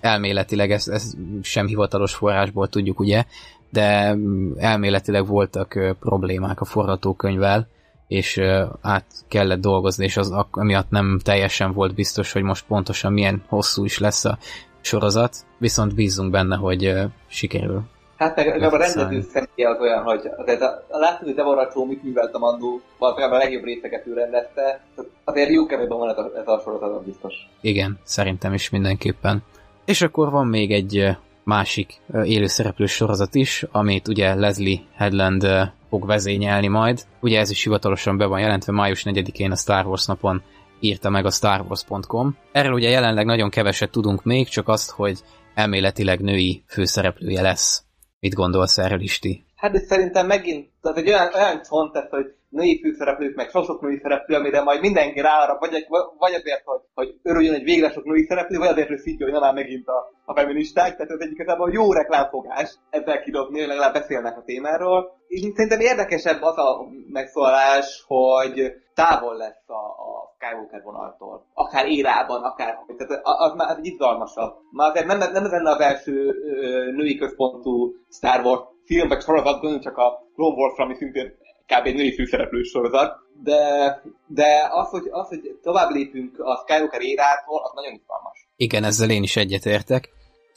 elméletileg, 0.00 0.70
ez, 0.70 0.88
ez 0.88 1.12
sem 1.42 1.66
hivatalos 1.66 2.14
forrásból 2.14 2.68
tudjuk, 2.68 3.00
ugye, 3.00 3.24
de 3.76 4.16
elméletileg 4.56 5.26
voltak 5.26 5.96
problémák 6.00 6.60
a 6.60 6.64
forgatókönyvvel, 6.64 7.66
és 8.08 8.40
át 8.80 9.04
kellett 9.28 9.60
dolgozni, 9.60 10.04
és 10.04 10.16
az 10.16 10.34
amiatt 10.50 10.90
nem 10.90 11.18
teljesen 11.24 11.72
volt 11.72 11.94
biztos, 11.94 12.32
hogy 12.32 12.42
most 12.42 12.66
pontosan 12.66 13.12
milyen 13.12 13.42
hosszú 13.48 13.84
is 13.84 13.98
lesz 13.98 14.24
a 14.24 14.38
sorozat, 14.80 15.36
viszont 15.58 15.94
bízunk 15.94 16.30
benne, 16.30 16.56
hogy 16.56 16.94
sikerül. 17.26 17.82
Hát 18.16 18.36
meg, 18.36 18.62
a 18.62 18.76
rendező 18.76 19.20
személye 19.20 19.70
az 19.70 19.80
olyan, 19.80 20.02
hogy 20.02 20.30
azért 20.36 20.60
a, 20.60 20.84
a 20.88 20.98
látni, 20.98 21.26
hogy 21.26 21.34
Deborah 21.34 21.72
Csó 21.72 21.84
mit 21.84 22.02
művelt 22.02 22.34
a 22.34 22.38
Mandó, 22.38 22.80
valószínűleg 22.98 23.34
a 23.34 23.42
legjobb 23.42 23.64
részeket 23.64 24.06
ő 24.06 24.14
rendezte, 24.14 24.80
azért 25.24 25.50
jó 25.50 25.66
kevésben 25.66 25.98
van 25.98 26.08
ez 26.08 26.18
a, 26.18 26.30
ez 26.36 26.48
a 26.48 26.60
sorozat, 26.64 27.04
biztos. 27.04 27.34
Igen, 27.60 27.98
szerintem 28.02 28.52
is 28.52 28.70
mindenképpen. 28.70 29.42
És 29.84 30.02
akkor 30.02 30.30
van 30.30 30.46
még 30.46 30.72
egy 30.72 31.16
másik 31.46 32.00
élőszereplős 32.24 32.92
sorozat 32.92 33.34
is, 33.34 33.64
amit 33.70 34.08
ugye 34.08 34.34
Leslie 34.34 34.80
Headland 34.94 35.46
fog 35.88 36.06
vezényelni 36.06 36.68
majd. 36.68 37.00
Ugye 37.20 37.38
ez 37.38 37.50
is 37.50 37.62
hivatalosan 37.62 38.16
be 38.16 38.26
van 38.26 38.40
jelentve, 38.40 38.72
május 38.72 39.02
4-én 39.04 39.50
a 39.50 39.56
Star 39.56 39.86
Wars 39.86 40.06
napon 40.06 40.42
írta 40.80 41.10
meg 41.10 41.24
a 41.24 41.30
starwars.com. 41.30 42.36
Erről 42.52 42.72
ugye 42.72 42.88
jelenleg 42.88 43.26
nagyon 43.26 43.50
keveset 43.50 43.90
tudunk 43.90 44.24
még, 44.24 44.48
csak 44.48 44.68
azt, 44.68 44.90
hogy 44.90 45.20
elméletileg 45.54 46.20
női 46.20 46.64
főszereplője 46.68 47.42
lesz. 47.42 47.84
Mit 48.20 48.34
gondolsz 48.34 48.78
erről, 48.78 49.00
Isti? 49.00 49.44
Hát 49.56 49.72
de 49.72 49.78
szerintem 49.78 50.26
megint, 50.26 50.68
tehát 50.82 50.98
egy 50.98 51.08
olyan, 51.08 51.34
olyan 51.34 51.62
csont 51.68 51.96
ez, 51.96 52.08
hogy 52.10 52.26
női 52.56 52.80
főszereplők, 52.82 53.34
meg 53.34 53.48
sok 53.50 53.80
női 53.80 53.98
szereplő, 54.02 54.34
amire 54.36 54.62
majd 54.62 54.80
mindenki 54.80 55.20
rára, 55.20 55.56
vagy, 55.58 55.86
vagy 56.18 56.34
azért, 56.34 56.62
hogy, 56.64 56.80
hogy 56.94 57.14
örüljön 57.22 57.54
egy 57.54 57.64
végre 57.64 57.90
sok 57.90 58.04
női 58.04 58.24
szereplő, 58.24 58.58
vagy 58.58 58.68
azért, 58.68 58.88
hogy 58.88 58.98
szidjon 58.98 59.40
már 59.40 59.54
megint 59.54 59.88
a, 59.88 60.12
a 60.24 60.34
feministák. 60.34 60.96
Tehát 60.96 61.10
ez 61.10 61.20
egy 61.20 61.30
igazából 61.30 61.72
jó 61.72 61.92
reklámfogás 61.92 62.78
ezzel 62.90 63.22
kidobni, 63.22 63.58
hogy 63.58 63.68
legalább 63.68 63.92
beszélnek 63.92 64.36
a 64.36 64.42
témáról. 64.44 65.16
Én 65.28 65.52
szerintem 65.54 65.80
érdekesebb 65.80 66.42
az 66.42 66.58
a 66.58 66.86
megszólás, 67.12 68.04
hogy 68.06 68.72
távol 68.94 69.36
lesz 69.36 69.68
a, 69.68 69.82
a 70.08 70.34
Skywalker 70.38 70.82
vonaltól. 70.82 71.46
Akár 71.54 71.86
érában, 71.86 72.42
akár... 72.42 72.78
Tehát 72.96 73.20
az 73.22 73.52
már 73.54 73.76
izgalmasabb. 73.80 74.54
Már 74.70 74.90
azért 74.90 75.06
nem, 75.06 75.18
nem 75.18 75.44
ez 75.44 75.50
lenne 75.50 75.70
az 75.70 75.80
első 75.80 76.12
női 76.96 77.16
központú 77.16 77.94
Star 78.10 78.40
Wars 78.44 78.60
film, 78.84 79.08
vagy 79.08 79.22
sorozat, 79.22 79.82
csak 79.82 79.96
a 79.96 80.26
Clone 80.34 80.54
Wars, 80.54 80.78
ami 80.78 80.94
szintén 80.94 81.34
kb. 81.66 81.94
női 81.94 82.14
főszereplős 82.14 82.68
sorozat, 82.68 83.16
de, 83.42 83.60
de 84.26 84.68
az, 84.70 84.88
hogy, 84.88 85.08
az, 85.10 85.28
hogy 85.28 85.58
tovább 85.62 85.90
lépünk 85.90 86.38
a 86.38 86.56
Skywalker 86.56 87.00
érától, 87.00 87.60
az 87.62 87.70
nagyon 87.74 87.92
izgalmas. 87.92 88.48
Igen, 88.56 88.84
ezzel 88.84 89.10
én 89.10 89.22
is 89.22 89.36
egyetértek. 89.36 90.08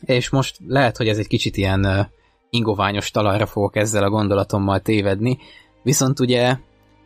És 0.05 0.29
most 0.29 0.57
lehet, 0.67 0.97
hogy 0.97 1.07
ez 1.07 1.17
egy 1.17 1.27
kicsit 1.27 1.57
ilyen 1.57 2.11
ingoványos 2.49 3.11
talajra 3.11 3.45
fogok 3.45 3.75
ezzel 3.75 4.03
a 4.03 4.09
gondolatommal 4.09 4.79
tévedni, 4.79 5.37
viszont 5.83 6.19
ugye 6.19 6.55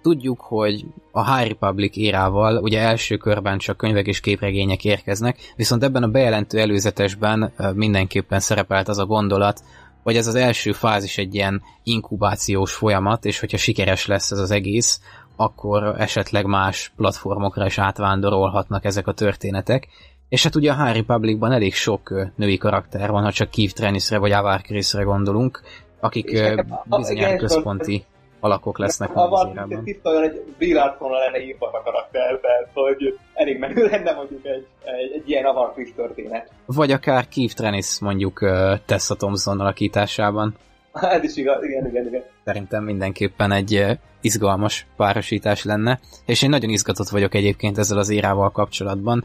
tudjuk, 0.01 0.41
hogy 0.41 0.85
a 1.11 1.35
High 1.35 1.49
Republic 1.49 1.97
érával 1.97 2.57
ugye 2.57 2.79
első 2.79 3.17
körben 3.17 3.57
csak 3.57 3.77
könyvek 3.77 4.07
és 4.07 4.19
képregények 4.19 4.85
érkeznek, 4.85 5.37
viszont 5.55 5.83
ebben 5.83 6.03
a 6.03 6.07
bejelentő 6.07 6.59
előzetesben 6.59 7.53
mindenképpen 7.73 8.39
szerepelt 8.39 8.87
az 8.87 8.97
a 8.97 9.05
gondolat, 9.05 9.59
vagy 10.03 10.15
ez 10.15 10.27
az 10.27 10.35
első 10.35 10.71
fázis 10.71 11.17
egy 11.17 11.35
ilyen 11.35 11.61
inkubációs 11.83 12.73
folyamat, 12.73 13.25
és 13.25 13.39
hogyha 13.39 13.57
sikeres 13.57 14.05
lesz 14.05 14.31
ez 14.31 14.37
az 14.37 14.51
egész, 14.51 15.01
akkor 15.35 15.95
esetleg 15.97 16.45
más 16.45 16.93
platformokra 16.95 17.65
is 17.65 17.77
átvándorolhatnak 17.77 18.85
ezek 18.85 19.07
a 19.07 19.13
történetek. 19.13 19.87
És 20.29 20.43
hát 20.43 20.55
ugye 20.55 20.71
a 20.71 20.83
High 20.83 20.95
Republicban 20.95 21.51
elég 21.51 21.73
sok 21.73 22.31
női 22.35 22.57
karakter 22.57 23.11
van, 23.11 23.23
ha 23.23 23.31
csak 23.31 23.51
Keith 23.51 23.73
Trennisre 23.73 24.17
vagy 24.17 24.31
Avar 24.31 24.61
Chrisre 24.61 25.03
gondolunk, 25.03 25.61
akik 25.99 26.53
bizonyára 26.85 27.37
központi 27.37 28.05
alakok 28.43 28.77
lesznek 28.77 29.11
ha 29.11 29.27
van, 29.29 29.83
tiszta 29.83 30.09
olyan, 30.09 30.23
egy 30.23 30.53
Brillardsonra 30.57 31.17
lenne 31.17 31.43
írva 31.43 31.67
a 31.67 31.81
karakter, 31.83 32.39
tehát 32.39 32.69
hogy 32.73 33.19
elég 33.33 33.59
menő 33.59 33.85
lenne 33.91 34.13
mondjuk 34.13 34.45
egy, 34.45 34.67
egy, 34.83 35.11
egy 35.13 35.29
ilyen 35.29 35.45
Avar 35.45 35.73
Chris 35.73 35.93
történet. 35.95 36.51
Vagy 36.65 36.91
akár 36.91 37.27
Keith 37.27 37.53
Trennis 37.53 37.99
mondjuk 37.99 38.39
Tessa 38.85 39.15
Thompson 39.15 39.59
alakításában. 39.59 40.55
Ez 40.93 41.23
is 41.23 41.35
igaz, 41.35 41.63
igen, 41.63 41.87
igen, 41.87 42.07
igen. 42.07 42.23
Szerintem 42.43 42.83
mindenképpen 42.83 43.51
egy 43.51 43.85
izgalmas 44.21 44.87
párosítás 44.97 45.63
lenne, 45.63 45.99
és 46.25 46.41
én 46.41 46.49
nagyon 46.49 46.69
izgatott 46.69 47.09
vagyok 47.09 47.33
egyébként 47.35 47.77
ezzel 47.77 47.97
az 47.97 48.09
írával 48.09 48.51
kapcsolatban, 48.51 49.23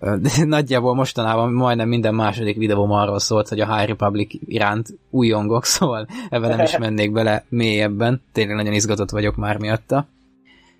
de 0.00 0.44
nagyjából 0.44 0.94
mostanában 0.94 1.52
majdnem 1.52 1.88
minden 1.88 2.14
második 2.14 2.56
videóm 2.56 2.90
arról 2.90 3.18
szólt, 3.18 3.48
hogy 3.48 3.60
a 3.60 3.76
High 3.76 3.88
Republic 3.88 4.34
iránt 4.46 4.88
újongok, 5.10 5.64
szóval 5.64 6.06
ebben 6.30 6.56
nem 6.56 6.60
is 6.60 6.78
mennék 6.86 7.12
bele 7.12 7.44
mélyebben. 7.48 8.22
Tényleg 8.32 8.56
nagyon 8.56 8.72
izgatott 8.72 9.10
vagyok 9.10 9.36
már 9.36 9.58
miatta. 9.58 10.06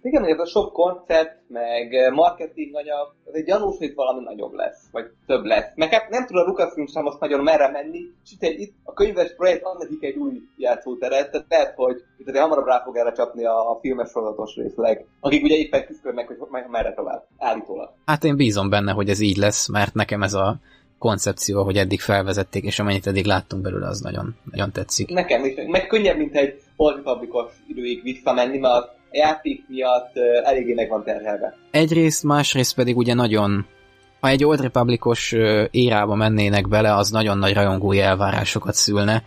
Igen, 0.02 0.22
hogy 0.22 0.30
ez 0.30 0.38
a 0.38 0.46
sok 0.46 0.72
koncept, 0.72 1.36
meg 1.48 1.94
eh, 1.94 2.12
marketing 2.12 2.74
anyag, 2.74 3.14
ez 3.26 3.34
egy 3.34 3.44
gyanús, 3.44 3.76
hogy 3.78 3.94
valami 3.94 4.24
nagyobb 4.24 4.52
lesz, 4.52 4.88
vagy 4.92 5.04
több 5.26 5.44
lesz. 5.44 5.72
Meg 5.74 5.92
hát 5.92 6.08
nem 6.08 6.26
tud 6.26 6.36
a 6.36 6.44
Lucasfilm 6.44 6.86
sem 6.86 7.02
most 7.02 7.20
nagyon 7.20 7.42
merre 7.42 7.70
menni, 7.70 8.00
és 8.24 8.30
itt, 8.38 8.58
itt 8.58 8.74
a 8.84 8.92
könyves 8.92 9.34
projekt 9.34 9.64
ad 9.64 9.78
nekik 9.78 10.02
egy 10.02 10.16
új 10.16 10.40
játszóteret, 10.56 11.30
tehát 11.30 11.46
lehet, 11.48 11.74
hogy 11.76 11.96
itt 12.18 12.28
azért 12.28 12.42
hamarabb 12.42 12.66
rá 12.66 12.82
fog 12.84 12.96
erre 12.96 13.12
csapni 13.12 13.44
a, 13.44 13.70
a 13.70 13.78
filmes 13.80 14.10
sorozatos 14.10 14.54
részleg, 14.56 15.06
akik 15.20 15.42
ugye 15.42 15.56
éppen 15.56 15.86
küzdködnek, 15.86 16.26
hogy 16.26 16.36
merre 16.70 16.94
tovább, 16.94 17.26
állítólag. 17.38 17.90
Hát 18.04 18.24
én 18.24 18.36
bízom 18.36 18.70
benne, 18.70 18.92
hogy 18.92 19.08
ez 19.08 19.20
így 19.20 19.36
lesz, 19.36 19.68
mert 19.68 19.94
nekem 19.94 20.22
ez 20.22 20.34
a 20.34 20.56
koncepció, 20.98 21.62
hogy 21.62 21.76
eddig 21.76 22.00
felvezették, 22.00 22.64
és 22.64 22.78
amennyit 22.78 23.06
eddig 23.06 23.24
láttunk 23.24 23.62
belőle, 23.62 23.86
az 23.86 24.00
nagyon, 24.00 24.36
nagyon 24.50 24.72
tetszik. 24.72 25.08
Nekem 25.08 25.44
is, 25.44 25.54
meg 25.66 25.86
könnyebb, 25.86 26.16
mint 26.16 26.36
egy 26.36 26.60
Old 26.76 26.96
Republicos 26.96 27.52
időig 27.66 28.02
visszamenni, 28.02 28.58
mert 28.58 28.98
játék 29.10 29.64
miatt 29.68 30.16
eléggé 30.44 30.72
meg 30.72 30.88
van 30.88 31.04
terhelve. 31.04 31.54
Egyrészt, 31.70 32.24
másrészt 32.24 32.74
pedig 32.74 32.96
ugye 32.96 33.14
nagyon 33.14 33.66
ha 34.20 34.28
egy 34.28 34.44
Old 34.44 34.60
Republicos 34.60 35.34
érába 35.70 36.14
mennének 36.14 36.68
bele, 36.68 36.94
az 36.94 37.10
nagyon 37.10 37.38
nagy 37.38 37.54
rajongói 37.54 38.00
elvárásokat 38.00 38.74
szülne, 38.74 39.22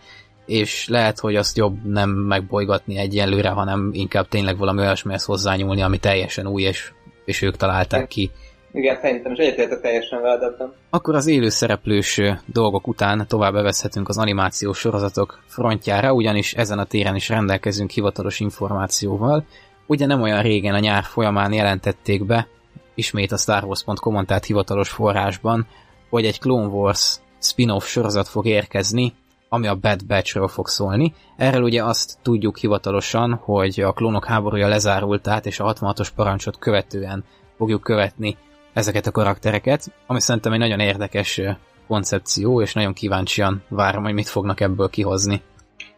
és 0.45 0.87
lehet, 0.87 1.19
hogy 1.19 1.35
azt 1.35 1.57
jobb 1.57 1.85
nem 1.85 2.09
megbolygatni 2.09 2.97
egyenlőre, 2.97 3.49
hanem 3.49 3.89
inkább 3.93 4.27
tényleg 4.27 4.57
valami 4.57 4.79
olyasmihez 4.81 5.23
hozzányúlni, 5.23 5.81
ami 5.81 5.97
teljesen 5.97 6.47
új, 6.47 6.61
és, 6.61 6.91
és 7.25 7.41
ők 7.41 7.55
találták 7.55 8.07
ki. 8.07 8.31
Igen, 8.71 8.97
szerintem 9.01 9.31
is 9.31 9.37
egyetértek 9.37 9.81
teljesen 9.81 10.21
veled 10.21 10.41
ebben. 10.41 10.73
Akkor 10.89 11.15
az 11.15 11.27
élő 11.27 11.49
szereplős 11.49 12.21
dolgok 12.45 12.87
után 12.87 13.25
tovább 13.27 13.53
bevezhetünk 13.53 14.09
az 14.09 14.17
animációs 14.17 14.77
sorozatok 14.77 15.43
frontjára, 15.47 16.13
ugyanis 16.13 16.53
ezen 16.53 16.79
a 16.79 16.85
téren 16.85 17.15
is 17.15 17.29
rendelkezünk 17.29 17.89
hivatalos 17.89 18.39
információval. 18.39 19.45
Ugye 19.93 20.05
nem 20.05 20.21
olyan 20.21 20.41
régen 20.41 20.73
a 20.73 20.79
nyár 20.79 21.03
folyamán 21.03 21.53
jelentették 21.53 22.25
be, 22.25 22.47
ismét 22.95 23.31
a 23.31 23.37
Star 23.37 23.63
Wars.com 23.63 24.25
tehát 24.25 24.45
hivatalos 24.45 24.89
forrásban, 24.89 25.67
hogy 26.09 26.25
egy 26.25 26.39
Clone 26.39 26.67
Wars 26.67 27.19
spin-off 27.39 27.85
sorozat 27.85 28.27
fog 28.27 28.45
érkezni, 28.45 29.13
ami 29.49 29.67
a 29.67 29.75
Bad 29.75 30.05
Batchről 30.05 30.47
fog 30.47 30.67
szólni. 30.67 31.13
Erről 31.37 31.63
ugye 31.63 31.83
azt 31.83 32.17
tudjuk 32.21 32.57
hivatalosan, 32.57 33.33
hogy 33.33 33.79
a 33.79 33.91
klónok 33.91 34.25
háborúja 34.25 34.67
lezárult 34.67 35.27
át, 35.27 35.45
és 35.45 35.59
a 35.59 35.73
66-os 35.73 36.09
parancsot 36.15 36.59
követően 36.59 37.23
fogjuk 37.57 37.81
követni 37.81 38.37
ezeket 38.73 39.07
a 39.07 39.11
karaktereket, 39.11 39.91
ami 40.07 40.21
szerintem 40.21 40.53
egy 40.53 40.59
nagyon 40.59 40.79
érdekes 40.79 41.41
koncepció, 41.87 42.61
és 42.61 42.73
nagyon 42.73 42.93
kíváncsian 42.93 43.63
várom, 43.69 44.03
hogy 44.03 44.13
mit 44.13 44.27
fognak 44.27 44.59
ebből 44.59 44.89
kihozni. 44.89 45.41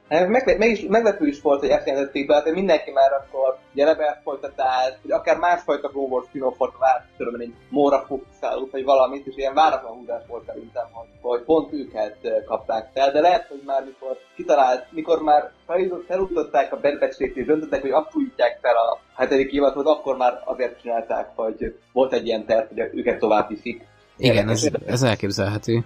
Meg, 0.07 0.57
meg 0.57 0.69
is, 0.69 0.81
meglepő 0.87 1.27
is 1.27 1.41
volt, 1.41 1.59
hogy 1.59 1.69
ezt 1.69 1.87
jelentették 1.87 2.27
be, 2.27 2.41
de 2.43 2.51
mindenki 2.51 2.91
már 2.91 3.11
akkor 3.13 3.57
ugye 3.73 3.85
Rebel 3.85 4.21
folytatást, 4.23 4.97
vagy 5.01 5.11
akár 5.11 5.37
másfajta 5.37 5.89
Clone 5.89 6.07
Wars 6.07 6.27
spin-offot 6.27 6.73
várt, 6.79 7.05
tudom 7.17 7.39
egy 7.39 7.53
Móra 7.69 8.03
fókuszálót, 8.07 8.71
vagy 8.71 8.83
valamit, 8.83 9.25
és 9.27 9.35
ilyen 9.35 9.53
váratlan 9.53 9.97
húzás 9.97 10.21
volt 10.27 10.45
szerintem, 10.45 10.85
hogy, 10.91 11.07
hogy 11.21 11.41
pont 11.41 11.73
őket 11.73 12.17
kapták 12.45 12.89
fel, 12.93 13.11
de 13.11 13.19
lehet, 13.19 13.47
hogy 13.47 13.61
már 13.65 13.83
mikor 13.83 14.17
kitalált, 14.35 14.85
mikor 14.91 15.21
már 15.21 15.51
felújították 16.07 16.73
a 16.73 16.79
bedbecsét, 16.79 17.35
és 17.37 17.45
döntöttek, 17.45 17.81
hogy 17.81 17.91
apújítják 17.91 18.59
fel 18.61 18.75
a 18.75 18.99
hetedik 19.15 19.51
évatot, 19.51 19.87
akkor 19.87 20.17
már 20.17 20.41
azért 20.45 20.81
csinálták, 20.81 21.29
hogy 21.35 21.79
volt 21.91 22.13
egy 22.13 22.25
ilyen 22.25 22.45
terv, 22.45 22.67
hogy 22.67 22.79
őket 22.93 23.19
tovább 23.19 23.49
viszik. 23.49 23.85
Igen, 24.17 24.49
ez, 24.49 24.69
ez 24.85 25.03
elképzelhető. 25.03 25.85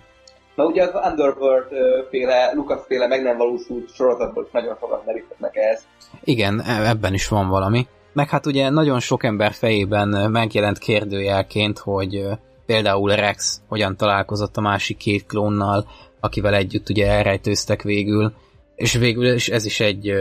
Na 0.60 0.66
ugye 0.66 0.84
az 0.84 1.10
Underworld 1.10 1.68
féle, 2.10 2.52
Lucas 2.54 2.80
féle 2.88 3.08
meg 3.08 3.24
nem 3.24 3.38
valósult 3.38 3.94
sorozatból 3.94 4.50
nagyon 4.52 4.76
sokat 4.80 5.06
meríthetnek 5.06 5.56
ehhez. 5.56 5.88
Igen, 6.24 6.62
e- 6.62 6.90
ebben 6.90 7.14
is 7.14 7.28
van 7.28 7.50
valami. 7.50 7.88
Meg 8.14 8.30
hát 8.30 8.46
ugye 8.46 8.70
nagyon 8.70 9.00
sok 9.00 9.24
ember 9.24 9.52
fejében 9.52 10.32
megjelent 10.32 10.78
kérdőjelként, 10.78 11.78
hogy 11.78 12.26
például 12.66 13.16
Rex 13.16 13.62
hogyan 13.68 13.98
találkozott 13.98 14.58
a 14.58 14.62
másik 14.62 14.98
két 14.98 15.26
klónnal, 15.26 15.86
akivel 16.20 16.54
együtt 16.54 16.90
ugye 16.90 17.12
elrejtőztek 17.12 17.82
végül, 17.82 18.34
és 18.76 18.94
végül 18.94 19.34
is 19.34 19.50
ez 19.50 19.66
is 19.66 19.80
egy, 19.80 20.14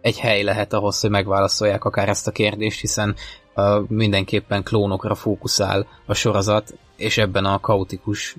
egy 0.00 0.18
hely 0.18 0.42
lehet 0.42 0.72
ahhoz, 0.72 1.00
hogy 1.00 1.10
megválaszolják 1.10 1.84
akár 1.84 2.08
ezt 2.08 2.28
a 2.28 2.30
kérdést, 2.32 2.80
hiszen 2.80 3.14
mindenképpen 3.86 4.62
klónokra 4.62 5.14
fókuszál 5.14 5.86
a 6.06 6.14
sorozat, 6.14 6.74
és 6.98 7.18
ebben 7.18 7.44
a 7.44 7.60
kaotikus 7.60 8.36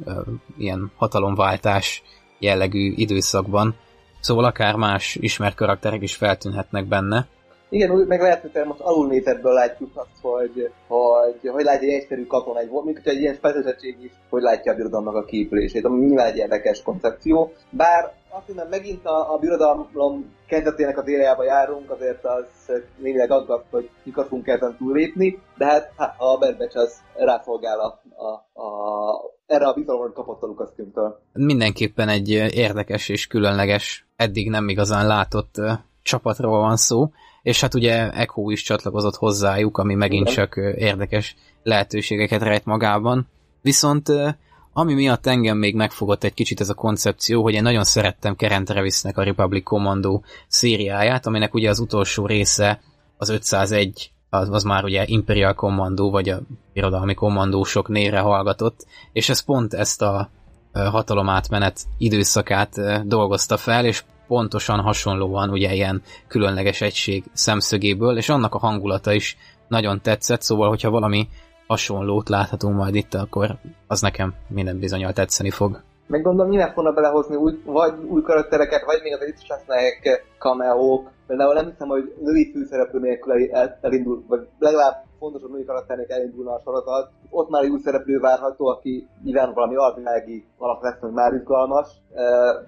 ilyen 0.58 0.92
hatalomváltás 0.96 2.04
jellegű 2.40 2.94
időszakban. 2.96 3.76
Szóval 4.20 4.44
akár 4.44 4.76
más 4.76 5.16
ismert 5.16 5.56
karakterek 5.56 6.02
is 6.02 6.16
feltűnhetnek 6.16 6.86
benne. 6.86 7.28
Igen, 7.70 7.92
úgy 7.92 8.08
meg 8.08 8.22
lehet, 8.22 8.42
hogy 8.42 8.66
most 8.66 8.80
alulnézetből 8.80 9.54
látjuk 9.54 9.90
azt, 9.94 10.10
hogy 10.22 10.72
hogy, 10.88 11.50
hogy 11.52 11.64
látja 11.64 11.88
egy 11.88 11.94
egyszerű 11.94 12.26
katona, 12.26 12.60
egy, 12.60 12.70
mint 12.84 13.02
egy 13.04 13.20
ilyen 13.20 13.34
specialisegység 13.34 13.98
is, 14.04 14.12
hogy 14.30 14.42
látja 14.42 14.72
a 14.72 14.76
birodalomnak 14.76 15.16
a 15.16 15.26
képülését, 15.26 15.86
ami 15.86 16.06
nyilván 16.06 16.28
egy 16.28 16.38
érdekes 16.38 16.82
koncepció. 16.82 17.54
Bár 17.70 18.14
azt 18.30 18.46
hiszem, 18.46 18.68
megint 18.70 19.06
a, 19.06 19.34
a 19.34 19.38
birodalom 19.38 20.34
kezdetének 20.48 20.98
az 20.98 21.08
érejába 21.08 21.44
járunk, 21.44 21.92
azért 21.92 22.26
az 22.26 22.72
némileg 22.98 23.32
aggaszt, 23.32 23.66
hogy 23.72 23.90
mikor 24.04 24.26
fogunk 24.28 24.48
ezen 24.48 24.76
túllépni, 24.78 25.40
de 25.58 25.66
hát, 25.66 25.94
hát 25.98 26.16
a 26.18 26.38
Berbecs 26.38 26.76
az 26.76 27.02
rászolgál 27.16 27.80
a, 27.80 28.02
a, 28.16 28.62
a, 28.62 28.70
erre 29.46 29.68
a 29.68 29.74
bizalomra 29.74 30.12
kapott 30.12 30.42
a 30.42 30.46
Lucasfilmtől. 30.46 31.20
Mindenképpen 31.34 32.10
egy 32.10 32.30
érdekes 32.54 33.10
és 33.10 33.28
különleges, 33.28 34.08
eddig 34.16 34.50
nem 34.50 34.70
igazán 34.70 35.08
látott 35.08 35.56
uh, 35.58 35.72
csapatról 36.02 36.60
van 36.60 36.76
szó, 36.76 37.10
és 37.42 37.62
hát 37.62 37.74
ugye 37.74 38.12
Echo 38.12 38.50
is 38.50 38.64
csatlakozott 38.64 39.16
hozzájuk, 39.16 39.78
ami 39.78 39.96
megint 39.96 40.30
Igen. 40.30 40.34
csak 40.34 40.56
érdekes 40.76 41.36
lehetőségeket 41.64 42.42
rejt 42.42 42.66
magában. 42.66 43.28
Viszont 43.62 44.10
ami 44.80 44.94
miatt 44.94 45.26
engem 45.26 45.58
még 45.58 45.76
megfogott 45.76 46.24
egy 46.24 46.34
kicsit 46.34 46.60
ez 46.60 46.70
a 46.70 46.74
koncepció, 46.74 47.42
hogy 47.42 47.54
én 47.54 47.62
nagyon 47.62 47.84
szerettem 47.84 48.36
Karen 48.36 48.66
Travisnek 48.66 49.18
a 49.18 49.24
Republic 49.24 49.64
Commando 49.64 50.22
szériáját, 50.48 51.26
aminek 51.26 51.54
ugye 51.54 51.70
az 51.70 51.80
utolsó 51.80 52.26
része 52.26 52.82
az 53.18 53.30
501 53.30 54.12
az, 54.30 54.50
az 54.52 54.64
már 54.64 54.84
ugye 54.84 55.04
Imperial 55.06 55.54
Commando, 55.54 56.10
vagy 56.10 56.30
a 56.30 56.40
irodalmi 56.74 57.14
kommandósok 57.14 57.88
névre 57.88 58.20
hallgatott, 58.20 58.86
és 59.12 59.30
ez 59.30 59.40
pont 59.40 59.74
ezt 59.74 60.02
a 60.02 60.30
hatalomátmenet 60.74 61.82
időszakát 61.98 63.08
dolgozta 63.08 63.58
fel, 63.58 63.86
és 63.86 64.04
pontosan 64.28 64.80
hasonlóan 64.80 65.50
ugye 65.50 65.74
ilyen 65.74 66.02
különleges 66.28 66.82
egység 66.82 67.24
szemszögéből, 67.34 68.18
és 68.18 68.30
annak 68.30 68.54
a 68.54 68.60
hangulata 68.60 69.14
is 69.14 69.38
nagyon 69.68 70.02
tetszett, 70.02 70.42
szóval 70.42 70.70
hogyha 70.70 70.90
valami 70.90 71.28
hasonlót 71.70 72.30
láthatunk 72.30 72.76
majd 72.76 72.96
itt, 72.96 73.14
akkor 73.14 73.48
az 73.88 74.02
nekem 74.02 74.34
minden 74.48 74.80
bizonyal 74.80 75.14
tetszeni 75.14 75.50
fog. 75.50 75.82
Meg 76.08 76.22
gondolom, 76.22 76.52
nyilván 76.52 76.74
fognak 76.74 76.96
belehozni 76.96 77.36
új, 77.36 77.62
vagy 77.66 77.94
új 78.08 78.22
karaktereket, 78.22 78.84
vagy 78.86 79.00
még 79.04 79.14
az 79.14 79.28
itt 79.28 79.42
is 79.42 79.48
lesznek 79.48 80.26
cameók. 80.40 81.12
Például 81.28 81.54
nem 81.54 81.70
hiszem, 81.70 81.88
hogy 81.88 82.14
női 82.22 82.52
főszereplő 82.52 83.00
nélkül 83.00 83.34
elindul, 83.82 84.24
vagy 84.28 84.48
legalább 84.60 85.04
fontosabb 85.20 85.52
női 85.52 85.66
karakternek 85.66 86.10
elindulna 86.10 86.52
a 86.52 86.62
sorozat. 86.64 87.12
Ott 87.30 87.50
már 87.50 87.64
egy 87.64 87.70
új 87.70 87.80
szereplő 87.80 88.20
várható, 88.20 88.68
aki 88.68 89.08
nyilván 89.24 89.54
valami 89.54 89.76
alvilági 89.76 90.46
alap 90.58 90.84
lesz, 90.84 91.00
hogy 91.00 91.12
már 91.12 91.34
izgalmas. 91.34 91.88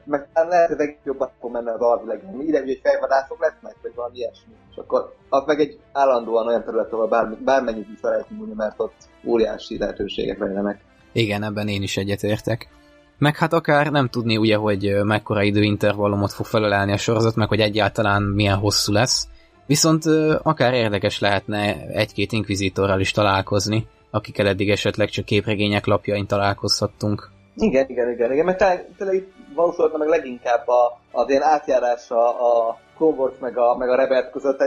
Meg 0.05 0.29
talán 0.33 0.49
lehet, 0.49 0.75
hogy 0.75 0.97
jobban 1.03 1.29
fog 1.39 1.51
menni 1.51 1.69
az 1.69 1.81
alvilági. 1.81 2.25
Mi 2.37 2.43
ide, 2.43 2.59
hogy 2.59 2.79
fejvadászok 2.83 3.39
lesznek, 3.41 3.75
vagy 3.95 4.03
valami 4.03 4.17
ilyesmi. 4.17 4.53
És 4.71 4.77
akkor 4.77 5.13
az 5.29 5.43
meg 5.45 5.59
egy 5.59 5.79
állandóan 5.91 6.47
olyan 6.47 6.63
terület, 6.63 6.93
ahol 6.93 7.07
bármi, 7.07 7.35
bármennyit 7.43 7.87
is 7.93 7.99
szeretnénk 8.01 8.55
mert 8.55 8.79
ott 8.79 8.95
óriási 9.25 9.77
lehetőségek 9.77 10.39
lennének. 10.39 10.81
Igen, 11.11 11.43
ebben 11.43 11.67
én 11.67 11.81
is 11.81 11.97
egyetértek. 11.97 12.69
Meg 13.17 13.37
hát 13.37 13.53
akár 13.53 13.91
nem 13.91 14.07
tudni 14.07 14.37
ugye, 14.37 14.55
hogy 14.55 15.03
mekkora 15.03 15.41
időintervallumot 15.41 16.33
fog 16.33 16.45
felelelni 16.45 16.91
a 16.91 16.97
sorozat, 16.97 17.35
meg 17.35 17.47
hogy 17.47 17.59
egyáltalán 17.59 18.23
milyen 18.23 18.57
hosszú 18.57 18.93
lesz. 18.93 19.27
Viszont 19.65 20.03
akár 20.43 20.73
érdekes 20.73 21.19
lehetne 21.19 21.87
egy-két 21.87 22.31
inkvizitorral 22.31 22.99
is 22.99 23.11
találkozni, 23.11 23.87
akikkel 24.11 24.47
eddig 24.47 24.69
esetleg 24.69 25.09
csak 25.09 25.25
képregények 25.25 25.85
lapjain 25.85 26.27
találkozhattunk. 26.27 27.29
Igen, 27.55 27.89
igen, 27.89 28.11
igen, 28.11 28.31
igen, 28.31 28.45
mert 28.45 28.87
tényleg 28.97 29.27
valószínűleg 29.55 29.97
meg 29.97 30.07
leginkább 30.07 30.67
a, 30.67 30.99
az 31.11 31.29
ilyen 31.29 31.41
átjárása 31.41 32.39
a 32.39 32.79
Clone 33.01 33.31
meg 33.39 33.57
a, 33.57 33.77
meg 33.77 33.89
a 33.89 33.95
Rebelt 33.95 34.31
között, 34.31 34.59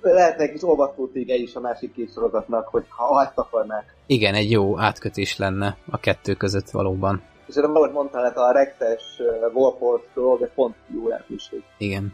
lehetne 0.00 0.44
egy 0.44 0.52
kis 0.52 0.62
olvasztótége 0.62 1.34
is 1.34 1.54
a 1.54 1.60
másik 1.60 1.92
két 1.92 2.12
sorozatnak, 2.12 2.68
hogy 2.68 2.84
ha 2.88 3.22
ezt 3.22 3.38
akarnák. 3.38 3.94
Igen, 4.06 4.34
egy 4.34 4.50
jó 4.50 4.78
átkötés 4.78 5.36
lenne 5.36 5.76
a 5.90 5.98
kettő 5.98 6.34
között 6.34 6.70
valóban. 6.70 7.22
És 7.46 7.54
erre 7.54 7.66
valahogy 7.66 7.92
mondtál, 7.92 8.22
hát 8.22 8.36
a 8.36 8.52
Rexes 8.52 9.02
Warport 9.52 10.04
dolog, 10.14 10.42
ez 10.42 10.48
pont 10.54 10.74
jó 10.94 11.08
lehetőség. 11.08 11.62
Igen. 11.78 12.12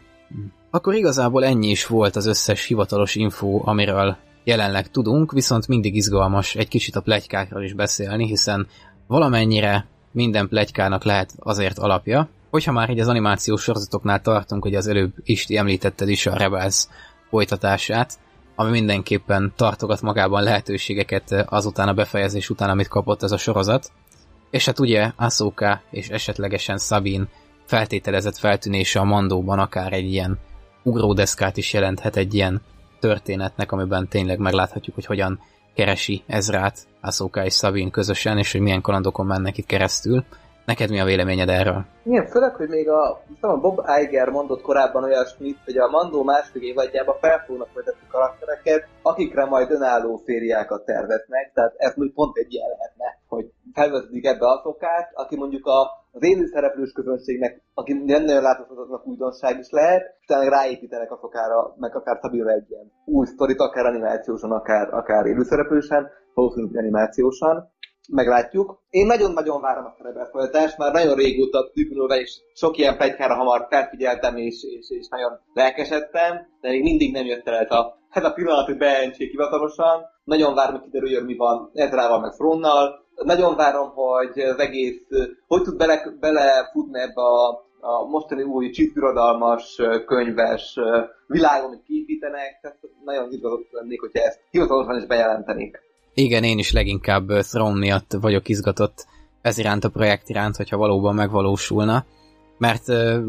Akkor 0.71 0.93
igazából 0.93 1.45
ennyi 1.45 1.67
is 1.67 1.87
volt 1.87 2.15
az 2.15 2.25
összes 2.25 2.65
hivatalos 2.65 3.15
info, 3.15 3.61
amiről 3.63 4.15
jelenleg 4.43 4.87
tudunk, 4.87 5.31
viszont 5.31 5.67
mindig 5.67 5.95
izgalmas 5.95 6.55
egy 6.55 6.67
kicsit 6.67 6.95
a 6.95 7.01
plegykákról 7.01 7.63
is 7.63 7.73
beszélni, 7.73 8.27
hiszen 8.27 8.67
valamennyire 9.07 9.85
minden 10.11 10.47
plegykának 10.47 11.03
lehet 11.03 11.33
azért 11.39 11.77
alapja, 11.77 12.29
hogyha 12.55 12.71
már 12.71 12.89
így 12.89 12.99
az 12.99 13.07
animációs 13.07 13.61
sorozatoknál 13.61 14.21
tartunk, 14.21 14.63
hogy 14.63 14.75
az 14.75 14.87
előbb 14.87 15.13
Isti 15.23 15.57
említetted 15.57 16.09
is 16.09 16.25
a 16.25 16.37
Rebels 16.37 16.87
folytatását, 17.29 18.19
ami 18.55 18.69
mindenképpen 18.69 19.53
tartogat 19.55 20.01
magában 20.01 20.43
lehetőségeket 20.43 21.31
azután 21.31 21.87
a 21.87 21.93
befejezés 21.93 22.49
után, 22.49 22.69
amit 22.69 22.87
kapott 22.87 23.23
ez 23.23 23.31
a 23.31 23.37
sorozat. 23.37 23.91
És 24.49 24.65
hát 24.65 24.79
ugye 24.79 25.11
Ahsoka 25.15 25.81
és 25.89 26.09
esetlegesen 26.09 26.77
Sabine 26.77 27.27
feltételezett 27.65 28.37
feltűnése 28.37 28.99
a 28.99 29.03
Mandóban 29.03 29.59
akár 29.59 29.93
egy 29.93 30.11
ilyen 30.11 30.39
ugródeszkát 30.83 31.57
is 31.57 31.73
jelenthet 31.73 32.15
egy 32.15 32.33
ilyen 32.33 32.61
történetnek, 32.99 33.71
amiben 33.71 34.07
tényleg 34.07 34.39
megláthatjuk, 34.39 34.95
hogy 34.95 35.05
hogyan 35.05 35.39
keresi 35.73 36.23
Ezrát, 36.27 36.87
Ahsoka 37.01 37.45
és 37.45 37.53
Sabine 37.53 37.89
közösen, 37.89 38.37
és 38.37 38.51
hogy 38.51 38.61
milyen 38.61 38.81
kalandokon 38.81 39.25
mennek 39.25 39.57
itt 39.57 39.65
keresztül. 39.65 40.23
Neked 40.65 40.89
mi 40.89 40.99
a 40.99 41.05
véleményed 41.05 41.49
erről? 41.49 41.85
Igen, 42.03 42.27
főleg, 42.27 42.55
hogy 42.55 42.69
még 42.69 42.89
a, 42.89 43.21
a 43.41 43.57
Bob 43.59 43.79
Iger 44.01 44.29
mondott 44.29 44.61
korábban 44.61 45.03
olyasmit, 45.03 45.57
hogy 45.65 45.77
a 45.77 45.89
Mandó 45.89 46.23
második 46.23 46.63
évadjában 46.63 47.15
fel 47.19 47.43
fognak 47.45 47.73
vezetni 47.73 48.07
karaktereket, 48.07 48.87
akikre 49.01 49.45
majd 49.45 49.71
önálló 49.71 50.21
fériákat 50.25 50.85
terveznek, 50.85 51.51
tehát 51.53 51.73
ez 51.77 51.93
úgy 51.95 52.13
pont 52.13 52.37
egy 52.37 52.53
ilyen 52.53 52.69
lehetne 52.69 53.23
felvezetik 53.75 54.25
ebbe 54.25 54.45
a 54.45 54.61
szokát, 54.63 55.11
aki 55.13 55.35
mondjuk 55.35 55.65
a, 55.65 55.79
az 56.11 56.23
élő 56.23 56.45
szereplős 56.45 56.91
közönségnek, 56.91 57.61
aki 57.73 57.93
nem 57.93 58.23
nagyon 58.23 58.41
láthatatlanak 58.41 59.07
újdonság 59.07 59.59
is 59.59 59.69
lehet, 59.69 60.03
utána 60.23 60.49
ráépítenek 60.49 61.11
a 61.11 61.17
szokára, 61.21 61.75
meg 61.77 61.95
akár 61.95 62.17
stabilra 62.17 62.51
egy 62.51 62.69
ilyen 62.69 62.91
új 63.05 63.25
sztorit, 63.25 63.59
akár 63.59 63.85
animációsan, 63.85 64.51
akár, 64.51 64.93
akár 64.93 65.25
élőszereplősen, 65.25 66.09
valószínűleg 66.33 66.83
animációsan 66.83 67.71
meglátjuk. 68.11 68.79
Én 68.89 69.05
nagyon-nagyon 69.05 69.61
várom 69.61 69.85
a 69.85 69.93
szerepelfolytatást, 69.97 70.77
már 70.77 70.91
nagyon 70.91 71.15
régóta 71.15 71.69
tűkülve, 71.73 72.19
és 72.19 72.41
sok 72.53 72.77
ilyen 72.77 72.97
pegykára 72.97 73.35
hamar 73.35 73.67
felfigyeltem, 73.69 74.37
és, 74.37 74.63
és, 74.63 74.89
és 74.89 75.07
nagyon 75.07 75.39
lelkesedtem, 75.53 76.47
de 76.61 76.69
még 76.69 76.81
mindig 76.81 77.11
nem 77.11 77.25
jött 77.25 77.47
el 77.47 77.55
ez 77.55 77.71
a, 77.71 77.97
ez 78.11 78.23
a 78.23 78.33
pillanat, 78.33 78.65
hogy 78.65 78.77
bejelentsék 78.77 79.31
hivatalosan. 79.31 80.01
Nagyon 80.23 80.53
várom, 80.53 80.73
hogy 80.73 80.83
kiderüljön, 80.83 81.23
mi 81.23 81.35
van 81.35 81.69
Ezrával, 81.73 82.19
meg 82.19 82.33
Fronnal. 82.33 83.03
Nagyon 83.15 83.55
várom, 83.55 83.89
hogy 83.89 84.39
az 84.39 84.59
egész, 84.59 85.01
hogy 85.47 85.61
tud 85.61 85.77
bele, 85.77 86.03
belefutni 86.19 86.99
ebbe 86.99 87.21
a, 87.21 87.49
a 87.79 88.05
mostani 88.09 88.43
új 88.43 88.69
csípürodalmas, 88.69 89.81
könyves 90.05 90.79
világon, 91.27 91.67
amit 91.67 91.83
kiépítenek. 91.83 92.59
Tehát 92.61 92.77
nagyon 93.03 93.31
izgatott 93.31 93.71
lennék, 93.71 93.99
hogyha 93.99 94.23
ezt 94.23 94.39
hivatalosan 94.51 94.97
is 94.97 95.05
bejelentenék. 95.05 95.84
Igen, 96.17 96.43
én 96.43 96.57
is 96.57 96.71
leginkább 96.71 97.27
Throne 97.27 97.79
miatt 97.79 98.15
vagyok 98.21 98.49
izgatott 98.49 99.07
ez 99.41 99.57
iránt 99.57 99.83
a 99.83 99.89
projekt 99.89 100.29
iránt, 100.29 100.55
hogyha 100.55 100.77
valóban 100.77 101.15
megvalósulna. 101.15 102.05
Mert 102.57 102.83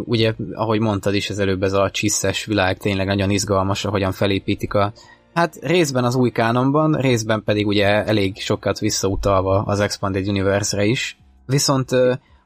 ugye, 0.04 0.34
ahogy 0.52 0.80
mondtad 0.80 1.14
is 1.14 1.30
az 1.30 1.38
előbb, 1.38 1.62
ez 1.62 1.72
a 1.72 1.90
csiszes 1.90 2.44
világ 2.44 2.78
tényleg 2.78 3.06
nagyon 3.06 3.30
izgalmas, 3.30 3.84
ahogyan 3.84 4.12
felépítik 4.12 4.74
a 4.74 4.92
Hát 5.34 5.56
részben 5.60 6.04
az 6.04 6.14
új 6.14 6.30
kánonban, 6.30 6.92
részben 6.92 7.42
pedig 7.44 7.66
ugye 7.66 7.86
elég 8.04 8.40
sokat 8.40 8.78
visszautalva 8.78 9.62
az 9.62 9.80
Expanded 9.80 10.28
Universe-re 10.28 10.84
is. 10.84 11.18
Viszont 11.46 11.90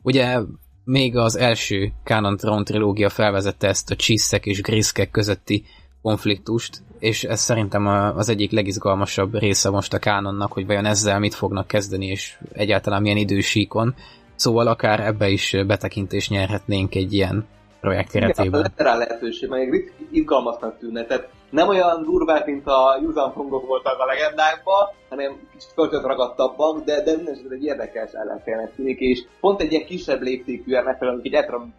ugye 0.02 0.38
még 0.84 1.16
az 1.16 1.36
első 1.36 1.92
Canon 2.04 2.36
Throne 2.36 2.62
trilógia 2.62 3.08
felvezette 3.08 3.68
ezt 3.68 3.90
a 3.90 3.96
csiszek 3.96 4.46
és 4.46 4.60
griszkek 4.60 5.10
közötti 5.10 5.64
konfliktust, 6.02 6.82
és 7.00 7.24
ez 7.24 7.40
szerintem 7.40 7.86
az 8.16 8.28
egyik 8.28 8.50
legizgalmasabb 8.50 9.38
része 9.38 9.70
most 9.70 9.94
a 9.94 9.98
kánonnak, 9.98 10.52
hogy 10.52 10.66
vajon 10.66 10.84
ezzel 10.84 11.18
mit 11.18 11.34
fognak 11.34 11.66
kezdeni, 11.66 12.06
és 12.06 12.38
egyáltalán 12.52 13.02
milyen 13.02 13.16
idősíkon. 13.16 13.94
Szóval 14.34 14.66
akár 14.66 15.00
ebbe 15.00 15.28
is 15.28 15.56
betekintést 15.66 16.30
nyerhetnénk 16.30 16.94
egy 16.94 17.12
ilyen 17.12 17.46
projekt 17.80 18.10
keretében. 18.10 18.60
Igen, 18.60 18.72
rá 18.76 18.96
lehetőség, 18.96 19.48
meg 19.48 19.92
izgalmasnak 20.10 20.78
tűnne. 20.78 21.04
Tehát 21.04 21.28
nem 21.50 21.68
olyan 21.68 22.02
durvák, 22.02 22.46
mint 22.46 22.66
a 22.66 22.98
Yuzan 23.02 23.32
voltak 23.66 23.98
a 23.98 24.04
legendákban, 24.04 24.88
hanem 25.08 25.32
kicsit 25.52 25.70
föltött 25.74 26.02
ragadtabbak, 26.02 26.84
de, 26.84 27.02
de 27.02 27.16
minden 27.16 27.36
egy 27.50 27.64
érdekes 27.64 28.12
ellenfélnek 28.12 28.74
tűnik, 28.74 28.98
és 28.98 29.22
pont 29.40 29.60
egy 29.60 29.72
ilyen 29.72 29.84
kisebb 29.84 30.20
léptékű 30.20 30.80
megfelelő, 30.80 31.20
egy 31.22 31.34
Etram 31.34 31.74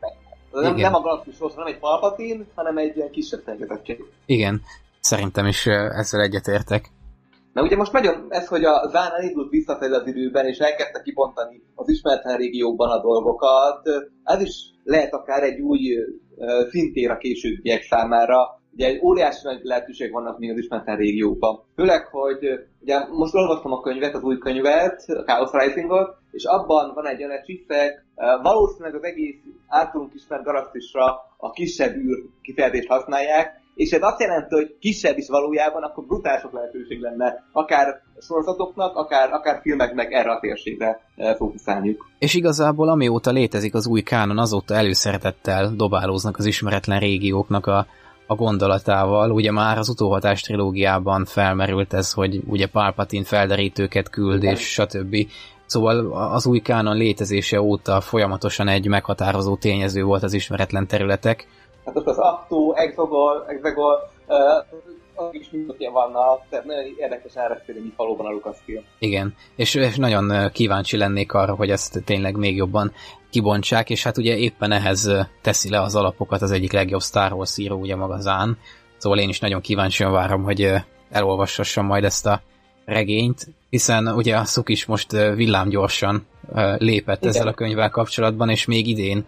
nem, 0.51 0.75
nem 0.75 0.93
a 0.93 1.01
Galactus 1.01 1.35
Force, 1.37 1.57
nem 1.57 1.67
egy 1.67 1.79
Palpatine, 1.79 2.43
hanem 2.55 2.77
egy 2.77 2.95
ilyen 2.95 3.11
kisebb 3.11 3.41
szerkezettség. 3.45 4.03
Igen, 4.25 4.61
szerintem 5.01 5.45
is 5.45 5.65
ezzel 5.67 6.21
egyetértek. 6.21 6.85
Na 7.53 7.61
ugye 7.61 7.75
most 7.75 7.91
nagyon 7.91 8.25
ez, 8.29 8.47
hogy 8.47 8.63
a 8.63 8.87
Zán 8.89 9.11
elindult 9.11 9.49
visszafelé 9.49 9.93
az 9.93 10.07
időben, 10.07 10.45
és 10.45 10.57
elkezdte 10.57 11.01
kibontani 11.01 11.61
az 11.75 11.89
ismeretlen 11.89 12.37
régiókban 12.37 12.89
a 12.89 13.01
dolgokat, 13.01 13.87
ez 14.23 14.41
is 14.41 14.55
lehet 14.83 15.13
akár 15.13 15.43
egy 15.43 15.59
új 15.59 15.79
szintér 16.69 17.09
a 17.09 17.17
későbbiek 17.17 17.81
számára, 17.81 18.59
ugye 18.73 18.87
egy 18.87 18.99
óriási 19.03 19.39
nagy 19.43 19.59
lehetőség 19.63 20.11
vannak 20.11 20.39
még 20.39 20.51
az 20.51 20.57
ismeretlen 20.57 20.97
régióban. 20.97 21.63
Főleg, 21.75 22.05
hogy 22.05 22.39
ugye 22.81 23.07
most 23.07 23.35
olvastam 23.35 23.71
a 23.71 23.81
könyvet, 23.81 24.15
az 24.15 24.23
új 24.23 24.37
könyvet, 24.37 25.03
a 25.07 25.23
Chaos 25.23 25.51
Rising-ot, 25.51 26.15
és 26.31 26.43
abban 26.43 26.93
van 26.93 27.07
egy 27.07 27.23
olyan 27.23 27.43
csiszek, 27.43 28.05
valószínűleg 28.41 28.95
az 28.95 29.03
egész 29.03 29.35
általunk 29.67 30.13
ismert 30.13 30.43
galaxisra 30.43 31.05
a 31.37 31.51
kisebb 31.51 31.95
űr 31.95 32.17
kifejezést 32.41 32.87
használják, 32.87 33.60
és 33.81 33.91
ez 33.91 34.01
azt 34.01 34.19
jelenti, 34.19 34.55
hogy 34.55 34.75
kisebb 34.79 35.17
is 35.17 35.27
valójában, 35.27 35.83
akkor 35.83 36.05
brutálisok 36.05 36.53
lehetőség 36.53 36.99
lenne 36.99 37.43
akár 37.51 38.01
sorozatoknak, 38.19 38.95
akár, 38.95 39.33
akár 39.33 39.59
filmeknek 39.61 40.11
erre 40.11 40.31
a 40.31 40.39
térségre 40.39 40.99
fókuszálniuk. 41.37 42.09
És 42.19 42.33
igazából 42.33 42.89
amióta 42.89 43.31
létezik 43.31 43.73
az 43.73 43.87
új 43.87 44.01
kánon, 44.01 44.37
azóta 44.37 44.73
előszeretettel 44.73 45.73
dobálóznak 45.75 46.37
az 46.37 46.45
ismeretlen 46.45 46.99
régióknak 46.99 47.65
a 47.67 47.85
a 48.27 48.35
gondolatával. 48.35 49.31
Ugye 49.31 49.51
már 49.51 49.77
az 49.77 49.89
utóhatás 49.89 50.41
trilógiában 50.41 51.25
felmerült 51.25 51.93
ez, 51.93 52.11
hogy 52.11 52.41
ugye 52.47 52.67
Palpatine 52.67 53.25
felderítőket 53.25 54.09
küld, 54.09 54.43
és 54.43 54.59
stb. 54.59 55.15
Szóval 55.65 56.13
az 56.33 56.45
új 56.45 56.59
kánon 56.59 56.97
létezése 56.97 57.61
óta 57.61 58.01
folyamatosan 58.01 58.67
egy 58.67 58.87
meghatározó 58.87 59.55
tényező 59.55 60.03
volt 60.03 60.23
az 60.23 60.33
ismeretlen 60.33 60.87
területek. 60.87 61.47
Hát 61.93 61.99
ott 61.99 62.07
az 62.07 62.17
Acto, 62.17 62.73
Exogol, 62.73 63.45
Exegol, 63.47 64.09
uh, 64.27 64.37
is 65.31 65.49
ilyen 65.77 65.93
vannak, 65.93 66.41
tehát 66.49 66.65
nagyon 66.65 66.83
érdekes 66.97 67.33
elrepülni, 67.33 67.81
mi 67.81 67.93
valóban 67.95 68.25
a 68.25 68.29
Lucasfilm. 68.29 68.83
Igen, 68.99 69.35
és, 69.55 69.75
és 69.75 69.95
nagyon 69.95 70.51
kíváncsi 70.51 70.97
lennék 70.97 71.33
arra, 71.33 71.55
hogy 71.55 71.69
ezt 71.69 72.01
tényleg 72.05 72.35
még 72.35 72.55
jobban 72.55 72.91
kibontsák, 73.29 73.89
és 73.89 74.03
hát 74.03 74.17
ugye 74.17 74.37
éppen 74.37 74.71
ehhez 74.71 75.11
teszi 75.41 75.69
le 75.69 75.81
az 75.81 75.95
alapokat 75.95 76.41
az 76.41 76.51
egyik 76.51 76.71
legjobb 76.71 77.01
Star 77.01 77.33
Wars 77.33 77.57
író, 77.57 77.79
ugye 77.79 77.95
maga 77.95 78.19
Zán. 78.19 78.57
Szóval 78.97 79.19
én 79.19 79.29
is 79.29 79.39
nagyon 79.39 79.61
kíváncsian 79.61 80.11
várom, 80.11 80.43
hogy 80.43 80.73
elolvashassam 81.09 81.85
majd 81.85 82.03
ezt 82.03 82.25
a 82.25 82.41
regényt, 82.85 83.47
hiszen 83.69 84.07
ugye 84.07 84.37
a 84.37 84.45
Szuk 84.45 84.69
is 84.69 84.85
most 84.85 85.11
villámgyorsan 85.11 86.27
lépett 86.77 87.21
Igen. 87.21 87.29
ezzel 87.29 87.47
a 87.47 87.53
könyvvel 87.53 87.89
kapcsolatban, 87.89 88.49
és 88.49 88.65
még 88.65 88.87
idén 88.87 89.25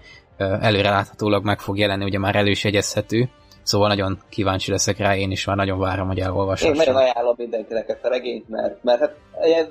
előreláthatólag 0.61 1.43
meg 1.43 1.59
fog 1.59 1.77
jelenni, 1.77 2.03
ugye 2.03 2.19
már 2.19 2.35
elő 2.35 2.51
jegyezhető, 2.61 3.29
szóval 3.63 3.87
nagyon 3.87 4.19
kíváncsi 4.29 4.71
leszek 4.71 4.97
rá, 4.97 5.15
én 5.15 5.31
is 5.31 5.45
már 5.45 5.55
nagyon 5.55 5.79
várom, 5.79 6.07
hogy 6.07 6.19
elolvassam. 6.19 6.69
Én 6.69 6.75
nagyon 6.77 6.95
ajánlom 6.95 7.35
mindenkinek 7.37 7.89
ezt 7.89 8.05
a 8.05 8.09
regényt, 8.09 8.49
mert, 8.49 8.83
mert 8.83 8.99
hát 8.99 9.15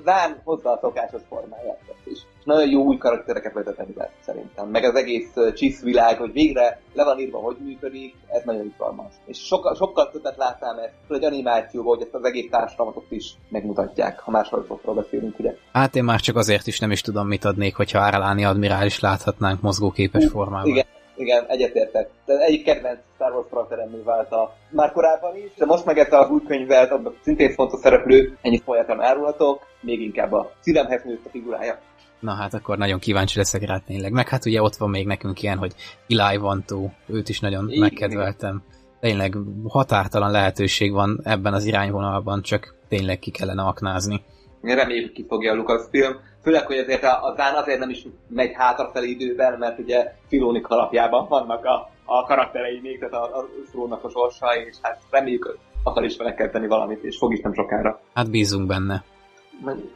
Zán 0.03 0.41
hozza 0.43 0.71
a 0.71 0.79
szokásos 0.81 1.21
formáját 1.29 1.79
is 2.03 2.19
nagyon 2.45 2.69
jó 2.69 2.83
új 2.83 2.97
karaktereket 2.97 3.53
vezetni 3.53 3.93
be, 3.93 4.11
szerintem. 4.25 4.67
Meg 4.67 4.83
az 4.83 4.95
egész 4.95 5.81
világ, 5.81 6.17
hogy 6.17 6.31
végre 6.31 6.81
le 6.93 7.03
van 7.03 7.19
írva, 7.19 7.37
hogy 7.37 7.55
működik, 7.59 8.15
ez 8.27 8.41
nagyon 8.45 8.65
izgalmas. 8.65 9.13
És 9.25 9.37
sokkal, 9.37 9.75
sokkal 9.75 10.09
többet 10.11 10.37
láttam 10.37 10.77
ezt, 10.77 10.93
hogy 11.07 11.23
animációban, 11.23 11.95
hogy 11.95 12.05
ezt 12.05 12.15
az 12.15 12.25
egész 12.25 12.49
társadalmat 12.49 13.05
is 13.09 13.33
megmutatják, 13.49 14.19
ha 14.19 14.31
más 14.31 14.47
sorozatokról 14.47 14.95
beszélünk, 14.95 15.39
ugye. 15.39 15.55
Hát 15.73 15.95
én 15.95 16.03
már 16.03 16.19
csak 16.19 16.35
azért 16.35 16.67
is 16.67 16.79
nem 16.79 16.91
is 16.91 17.01
tudom, 17.01 17.27
mit 17.27 17.45
adnék, 17.45 17.75
hogyha 17.75 17.99
Áraláni 17.99 18.45
admirális 18.45 18.99
láthatnánk 18.99 19.61
mozgóképes 19.61 20.25
formában. 20.25 20.67
Igen, 20.67 20.85
igen, 21.15 21.45
egyetértek. 21.47 22.09
De 22.25 22.37
egyik 22.37 22.63
kedvenc 22.63 22.99
Star 23.15 23.31
Wars 23.31 23.47
karakteremű 23.49 24.03
vált 24.03 24.31
a 24.31 24.55
már 24.69 24.91
korábban 24.91 25.35
is, 25.35 25.53
de 25.57 25.65
most 25.65 25.85
meg 25.85 25.97
ezt 25.97 26.11
a 26.11 26.27
új 26.31 26.41
könyvet, 26.47 26.91
abban 26.91 27.15
szintén 27.23 27.53
fontos 27.53 27.79
szereplő, 27.79 28.37
ennyit 28.41 28.63
folyamatosan 28.63 29.03
árulhatok, 29.03 29.65
még 29.81 30.01
inkább 30.01 30.31
a 30.31 30.51
szívemhez 30.59 31.03
nőtt 31.03 31.25
a 31.25 31.29
figurája. 31.29 31.79
Na 32.23 32.33
hát 32.33 32.53
akkor 32.53 32.77
nagyon 32.77 32.99
kíváncsi 32.99 33.37
leszek 33.37 33.65
rá 33.65 33.77
tényleg. 33.77 34.11
Meg 34.11 34.29
hát 34.29 34.45
ugye 34.45 34.61
ott 34.61 34.75
van 34.75 34.89
még 34.89 35.05
nekünk 35.05 35.41
ilyen, 35.41 35.57
hogy 35.57 35.73
Eli 36.07 36.37
Vantó, 36.37 36.91
őt 37.07 37.29
is 37.29 37.39
nagyon 37.39 37.69
Igen. 37.69 37.79
megkedveltem. 37.79 38.63
Tényleg 38.99 39.37
határtalan 39.67 40.31
lehetőség 40.31 40.91
van 40.91 41.19
ebben 41.23 41.53
az 41.53 41.65
irányvonalban, 41.65 42.41
csak 42.41 42.75
tényleg 42.87 43.19
ki 43.19 43.31
kellene 43.31 43.61
aknázni. 43.61 44.21
Reméljük 44.61 45.11
ki 45.11 45.25
fogja 45.27 45.51
a 45.51 45.55
Lucasfilm. 45.55 46.19
Főleg, 46.41 46.65
hogy 46.65 46.77
azért 46.77 47.03
a, 47.03 47.33
Zán 47.37 47.55
azért 47.55 47.79
nem 47.79 47.89
is 47.89 48.07
megy 48.27 48.51
hátrafelé 48.53 49.09
időben, 49.09 49.57
mert 49.59 49.79
ugye 49.79 50.13
Filónik 50.27 50.67
alapjában 50.67 51.27
vannak 51.27 51.65
a, 51.65 51.89
a 52.05 52.25
karakterei 52.25 52.79
még, 52.81 52.99
tehát 52.99 53.13
a, 53.13 53.37
a 53.37 53.45
Szrónak 53.71 54.03
a 54.03 54.09
sorsa, 54.09 54.47
és 54.67 54.75
hát 54.81 55.01
reméljük 55.09 55.57
akar 55.83 56.03
is 56.03 56.17
vele 56.17 56.49
tenni 56.49 56.67
valamit, 56.67 57.03
és 57.03 57.17
fog 57.17 57.33
is 57.33 57.41
nem 57.41 57.53
sokára. 57.53 57.99
Hát 58.13 58.29
bízunk 58.29 58.67
benne. 58.67 59.03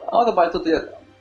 Az 0.05 0.27
a 0.27 0.33
baj, 0.33 0.49
hogy 0.51 0.71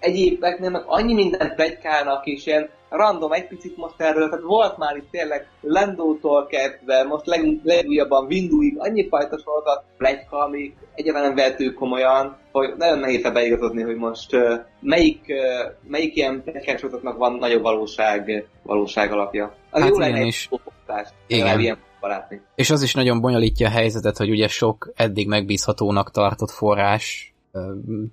egyébeknél 0.06 0.70
meg 0.70 0.82
annyi 0.86 1.14
mindent 1.14 1.54
plegykálnak, 1.54 2.26
és 2.26 2.46
ilyen 2.46 2.68
random 2.88 3.32
egy 3.32 3.46
picit 3.46 3.76
most 3.76 4.00
erről, 4.00 4.28
tehát 4.28 4.44
volt 4.44 4.76
már 4.76 4.96
itt 4.96 5.10
tényleg 5.10 5.48
Lendótól 5.60 6.46
kezdve, 6.46 7.04
most 7.04 7.26
leg, 7.26 7.60
legújabban 7.62 8.26
Winduig, 8.26 8.76
annyi 8.78 9.08
fajta 9.08 9.38
sorozat 9.38 9.84
plegyka, 9.98 10.44
amik 10.44 10.76
egyáltalán 10.94 11.26
nem 11.26 11.36
vehető 11.36 11.72
komolyan, 11.72 12.36
hogy 12.52 12.74
nagyon 12.76 12.98
nehéz 12.98 13.32
beigazodni, 13.32 13.82
hogy 13.82 13.96
most 13.96 14.34
uh, 14.34 14.54
melyik, 14.80 15.24
uh, 15.28 15.72
melyik 15.88 16.16
ilyen 16.16 16.42
plegykás 16.42 16.80
sorozatnak 16.80 17.16
van 17.16 17.32
nagyobb 17.32 17.62
valóság, 17.62 18.48
valóság 18.62 19.12
alapja. 19.12 19.54
Az 19.70 19.80
hát 19.80 19.90
jó 19.90 19.98
lenne 19.98 20.20
is. 20.20 20.48
Igen. 21.26 21.60
Ilyen 21.60 21.78
barátni. 22.00 22.40
És 22.54 22.70
az 22.70 22.82
is 22.82 22.94
nagyon 22.94 23.20
bonyolítja 23.20 23.66
a 23.66 23.70
helyzetet, 23.70 24.16
hogy 24.16 24.30
ugye 24.30 24.48
sok 24.48 24.92
eddig 24.96 25.28
megbízhatónak 25.28 26.10
tartott 26.10 26.50
forrás 26.50 27.35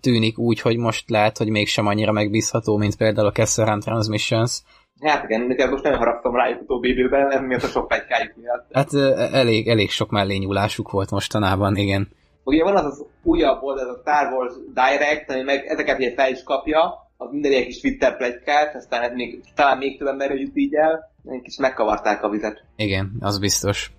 tűnik 0.02 0.38
úgy, 0.38 0.60
hogy 0.60 0.78
most 0.78 1.10
lehet, 1.10 1.38
hogy 1.38 1.50
mégsem 1.50 1.88
annyira 1.88 2.12
megbízható, 2.12 2.78
mint 2.78 2.98
például 2.98 3.28
a 3.28 3.32
Kesselran 3.32 3.80
Transmissions. 3.80 4.62
Hát 5.02 5.24
igen, 5.24 5.42
nekem 5.42 5.70
most 5.70 5.84
nem 5.84 5.98
haragszom 5.98 6.36
rájuk 6.36 6.62
utóbbi 6.62 6.90
időben, 6.90 7.28
nem 7.28 7.46
miatt 7.46 7.64
a 7.64 7.68
sok 7.68 7.88
pegykájuk 7.88 8.34
miatt. 8.36 8.68
Hát 8.72 8.94
elég, 9.34 9.68
elég 9.68 9.90
sok 9.90 10.10
mellényúlásuk 10.10 10.92
volt 10.92 11.12
mostanában, 11.12 11.76
igen. 11.76 12.10
Ugye 12.44 12.64
van 12.64 12.76
az 12.76 12.86
az 12.86 13.06
újabb 13.24 13.62
oldal, 13.62 13.90
a 13.90 13.98
Star 14.02 14.34
Wars 14.34 14.54
Direct, 14.74 15.30
ami 15.30 15.42
meg 15.42 15.66
ezeket 15.66 15.98
ugye 15.98 16.14
fel 16.14 16.32
is 16.32 16.44
kapja, 16.44 16.82
a 17.18 17.32
minden 17.32 17.52
ilyen 17.52 17.64
kis 17.64 17.80
Twitter 17.80 18.18
plegykát, 18.18 18.76
aztán 18.76 19.02
ez 19.02 19.14
még, 19.14 19.42
talán 19.56 19.78
még 19.78 19.98
több 19.98 20.08
ember 20.08 20.36
jut 20.36 20.58
így 20.58 20.74
el, 20.74 21.12
kis 21.44 21.58
megkavarták 21.58 22.24
a 22.24 22.30
vizet. 22.30 22.64
Igen, 22.76 23.12
az 23.20 23.40
biztos. 23.40 23.92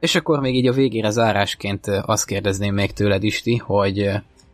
És 0.00 0.14
akkor 0.14 0.40
még 0.40 0.54
így 0.54 0.66
a 0.66 0.72
végére 0.72 1.10
zárásként 1.10 1.86
azt 1.86 2.26
kérdezném 2.26 2.74
még 2.74 2.92
tőled, 2.92 3.22
Isti, 3.22 3.56
hogy 3.56 4.10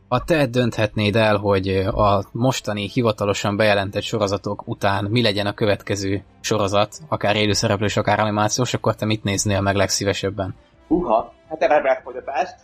a 0.09 0.25
te 0.25 0.47
dönthetnéd 0.47 1.17
el, 1.17 1.37
hogy 1.37 1.69
a 1.95 2.23
mostani 2.33 2.89
hivatalosan 2.89 3.57
bejelentett 3.57 4.03
sorozatok 4.03 4.63
után 4.67 5.05
mi 5.05 5.23
legyen 5.23 5.47
a 5.47 5.55
következő 5.55 6.25
sorozat, 6.41 6.95
akár 7.09 7.37
élőszereplős, 7.37 7.97
akár 7.97 8.21
animációs, 8.21 8.75
akkor 8.75 8.95
te 8.95 9.07
mit 9.07 9.25
néznél 9.25 9.61
meg 9.61 9.77
legszívesebben? 9.77 10.55
Uha, 10.89 11.33
hát 11.49 11.63
erre 11.63 12.01
folytatást, 12.05 12.55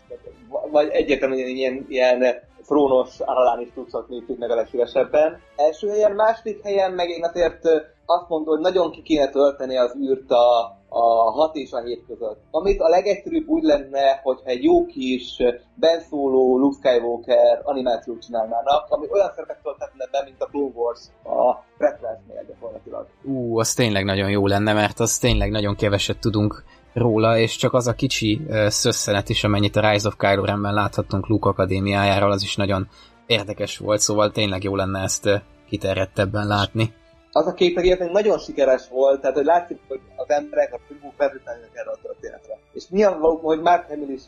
vagy 0.71 0.89
egyértelműen 0.89 1.49
ilyen, 1.49 1.87
ilyen 1.89 2.25
frónos 2.63 3.21
Aralán 3.21 3.61
is 3.61 3.69
tudszak 3.75 4.09
nézni 4.09 4.37
meg 4.39 4.51
a 4.51 4.55
legszívesebben. 4.55 5.41
Első 5.57 5.89
helyen, 5.89 6.13
második 6.13 6.63
helyen 6.63 6.93
meg 6.93 7.09
én 7.09 7.25
azért 7.25 7.65
azt 8.07 8.29
mondom, 8.29 8.55
hogy 8.55 8.63
nagyon 8.63 8.91
ki 8.91 9.03
kéne 9.03 9.29
tölteni 9.29 9.79
az 9.79 9.97
űrt 9.97 10.31
a, 10.31 10.77
a 10.97 11.31
6 11.31 11.57
és 11.57 11.73
a 11.73 11.81
7 11.81 12.05
között. 12.07 12.41
Amit 12.51 12.81
a 12.81 12.89
legegyszerűbb 12.89 13.49
úgy 13.49 13.63
lenne, 13.63 14.21
hogyha 14.23 14.51
egy 14.51 14.63
jó 14.63 14.87
kis 14.87 15.37
benszóló 15.75 16.59
Luke 16.59 16.77
Skywalker 16.77 17.61
animációt 17.63 18.23
csinálnának, 18.23 18.87
ami 18.89 19.07
olyan 19.11 19.31
szerepet 19.35 19.63
tölthetne 19.63 20.07
be, 20.11 20.23
mint 20.25 20.43
a 20.43 20.47
Clone 20.47 20.73
Wars 20.75 21.01
a 21.25 21.65
Prequelsnél 21.79 22.45
gyakorlatilag. 22.49 23.07
Ú, 23.25 23.59
az 23.59 23.75
tényleg 23.75 24.05
nagyon 24.05 24.31
jó 24.31 24.47
lenne, 24.47 24.73
mert 24.73 25.01
az 25.01 25.19
tényleg 25.19 25.51
nagyon 25.51 25.77
keveset 25.77 26.19
tudunk 26.19 26.65
róla, 26.93 27.39
és 27.39 27.57
csak 27.57 27.73
az 27.73 27.87
a 27.87 27.95
kicsi 27.95 28.41
szösszenet 28.67 29.29
is, 29.29 29.45
amennyit 29.45 29.77
a 29.77 29.91
Rise 29.91 30.09
of 30.09 30.17
Kylo 30.17 30.45
Renben 30.45 30.75
láthattunk 30.75 31.29
Luke 31.29 31.49
Akadémiájáról, 31.49 32.31
az 32.31 32.43
is 32.43 32.57
nagyon 32.57 32.89
érdekes 33.27 33.79
volt, 33.79 34.01
szóval 34.01 34.31
tényleg 34.31 34.63
jó 34.63 34.77
lenne 34.77 35.01
ezt 35.01 35.43
kiterjedtebben 35.69 36.47
látni 36.47 36.95
az 37.37 37.47
a 37.47 37.55
kép 37.55 37.79
egyébként 37.79 38.13
nagyon 38.13 38.39
sikeres 38.39 38.89
volt, 38.89 39.21
tehát 39.21 39.37
hogy 39.37 39.45
látszik, 39.45 39.79
hogy 39.89 40.01
az 40.17 40.31
emberek, 40.31 40.75
a 40.75 40.79
filmok 40.87 41.13
feltétlenül 41.17 41.65
erre 41.73 41.91
a 41.91 41.99
történetre. 42.03 42.59
És 42.73 42.89
nyilvánvaló, 42.89 43.41
hogy 43.43 43.61
Mark 43.61 43.89
Hamill 43.89 44.09
is 44.09 44.23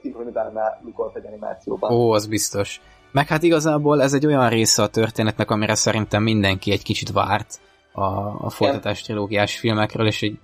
szinkronizálná 0.00 0.80
Lukolt 0.84 1.16
egy 1.16 1.26
animációban. 1.26 1.92
Ó, 1.92 2.10
az 2.10 2.26
biztos. 2.26 2.80
Meg 3.12 3.26
hát 3.26 3.42
igazából 3.42 4.02
ez 4.02 4.12
egy 4.12 4.26
olyan 4.26 4.48
része 4.48 4.82
a 4.82 4.86
történetnek, 4.86 5.50
amire 5.50 5.74
szerintem 5.74 6.22
mindenki 6.22 6.72
egy 6.72 6.82
kicsit 6.82 7.12
várt 7.12 7.60
a, 7.92 8.04
a 8.44 8.50
folytatás 8.50 9.02
trilógiás 9.02 9.58
filmekről, 9.58 10.06
és 10.06 10.22
egy 10.22 10.38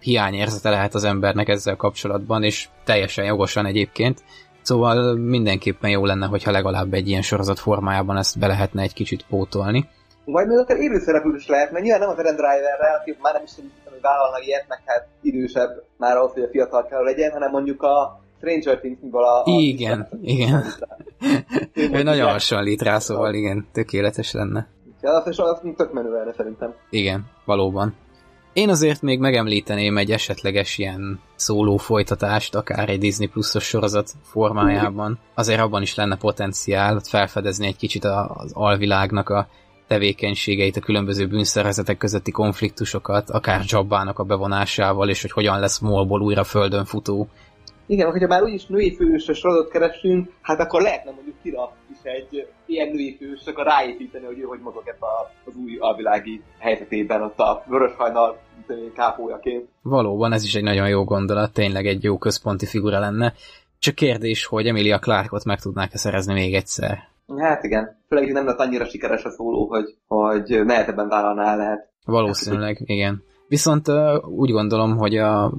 hiányérzete 0.00 0.70
lehet 0.70 0.94
az 0.94 1.04
embernek 1.04 1.48
ezzel 1.48 1.76
kapcsolatban, 1.76 2.42
és 2.42 2.68
teljesen 2.84 3.24
jogosan 3.24 3.66
egyébként. 3.66 4.22
Szóval 4.62 5.14
mindenképpen 5.14 5.90
jó 5.90 6.04
lenne, 6.04 6.26
hogyha 6.26 6.50
legalább 6.50 6.94
egy 6.94 7.08
ilyen 7.08 7.22
sorozat 7.22 7.58
formájában 7.58 8.16
ezt 8.16 8.38
be 8.38 8.46
lehetne 8.46 8.82
egy 8.82 8.92
kicsit 8.92 9.24
pótolni. 9.28 9.88
Vagy 10.24 10.46
még 10.46 10.58
akár 10.58 10.76
élőszereplő 10.76 11.36
is 11.36 11.46
lehet, 11.46 11.70
mert 11.70 11.84
nyilván 11.84 12.00
nem 12.00 12.10
az 12.10 12.18
Eren 12.18 12.36
Driverrel, 12.36 12.98
aki 13.00 13.16
már 13.22 13.32
nem 13.32 13.42
is 13.42 13.52
tudom, 13.54 13.70
hogy 13.84 14.00
vállalna 14.00 14.38
ilyet, 14.40 14.64
meg 14.68 14.82
hát 14.84 15.06
idősebb 15.22 15.82
már 15.96 16.16
ahhoz, 16.16 16.32
hogy 16.32 16.42
a 16.42 16.48
fiatal 16.48 16.86
kell 16.86 17.02
legyen, 17.02 17.32
hanem 17.32 17.50
mondjuk 17.50 17.82
a 17.82 18.20
Stranger 18.36 18.78
Things-ből 18.78 19.22
a... 19.22 19.42
Igen, 19.44 20.00
a, 20.00 20.16
igen. 20.22 20.64
ő 21.94 22.02
nagyon 22.02 22.30
hasonlít 22.30 22.82
rá, 22.82 22.98
szóval 22.98 23.34
igen, 23.34 23.66
tökéletes 23.72 24.32
lenne. 24.32 24.68
Ja, 25.02 25.10
az, 25.10 25.38
az 25.38 25.60
tök 25.76 25.92
menő 25.92 26.10
lenne 26.10 26.32
szerintem. 26.36 26.74
Igen, 26.90 27.26
valóban. 27.44 27.94
Én 28.52 28.68
azért 28.68 29.02
még 29.02 29.18
megemlíteném 29.18 29.98
egy 29.98 30.10
esetleges 30.10 30.78
ilyen 30.78 31.20
szóló 31.34 31.76
folytatást, 31.76 32.54
akár 32.54 32.88
egy 32.88 32.98
Disney 32.98 33.26
pluszos 33.26 33.64
sorozat 33.64 34.10
formájában. 34.22 35.18
Azért 35.34 35.60
abban 35.60 35.82
is 35.82 35.94
lenne 35.94 36.16
potenciál 36.16 37.00
felfedezni 37.04 37.66
egy 37.66 37.76
kicsit 37.76 38.04
az 38.04 38.50
alvilágnak 38.52 39.28
a 39.28 39.48
tevékenységeit, 39.90 40.76
a 40.76 40.80
különböző 40.80 41.26
bűnszervezetek 41.26 41.96
közötti 41.96 42.30
konfliktusokat, 42.30 43.30
akár 43.30 43.60
Jabbának 43.64 44.18
a 44.18 44.24
bevonásával, 44.24 45.08
és 45.08 45.20
hogy 45.20 45.30
hogyan 45.32 45.60
lesz 45.60 45.78
Molból 45.78 46.20
újra 46.20 46.44
földön 46.44 46.84
futó. 46.84 47.28
Igen, 47.86 48.10
hogyha 48.10 48.26
már 48.26 48.42
úgyis 48.42 48.66
női 48.66 48.94
főhősös 48.96 49.38
sorozatot 49.38 49.70
keresünk, 49.70 50.30
hát 50.40 50.60
akkor 50.60 50.82
lehetne 50.82 51.10
mondjuk 51.10 51.36
kira 51.42 51.72
is 51.92 51.98
egy 52.02 52.46
ilyen 52.66 52.88
női 52.88 53.16
főhős, 53.18 53.46
akkor 53.46 53.64
ráépíteni, 53.64 54.24
hogy 54.24 54.38
ő 54.38 54.42
hogy 54.42 54.60
mozog 54.60 54.82
ebbe 54.84 55.06
az 55.44 55.54
új 55.64 55.76
alvilági 55.78 56.42
helyzetében, 56.58 57.22
ott 57.22 57.38
a 57.38 57.64
vöröshajnal 57.66 58.38
kápójaként. 58.94 59.68
Valóban, 59.82 60.32
ez 60.32 60.44
is 60.44 60.54
egy 60.54 60.62
nagyon 60.62 60.88
jó 60.88 61.04
gondolat, 61.04 61.52
tényleg 61.52 61.86
egy 61.86 62.02
jó 62.02 62.18
központi 62.18 62.66
figura 62.66 62.98
lenne. 62.98 63.34
Csak 63.78 63.94
kérdés, 63.94 64.44
hogy 64.44 64.66
Emilia 64.66 64.98
Clarkot 64.98 65.44
meg 65.44 65.60
tudnák-e 65.60 65.98
szerezni 65.98 66.32
még 66.32 66.54
egyszer. 66.54 67.09
Hát 67.38 67.64
igen, 67.64 68.02
főleg 68.08 68.32
nem 68.32 68.46
lett 68.46 68.58
annyira 68.58 68.84
sikeres 68.84 69.24
a 69.24 69.30
szóló, 69.30 69.66
hogy, 69.68 69.96
hogy 70.06 70.64
nehezebben 70.64 71.08
vállalná 71.08 71.56
lehet. 71.56 71.90
Valószínűleg, 72.04 72.80
igen. 72.84 73.22
Viszont 73.48 73.88
uh, 73.88 74.28
úgy 74.28 74.50
gondolom, 74.50 74.96
hogy 74.96 75.16
a 75.16 75.52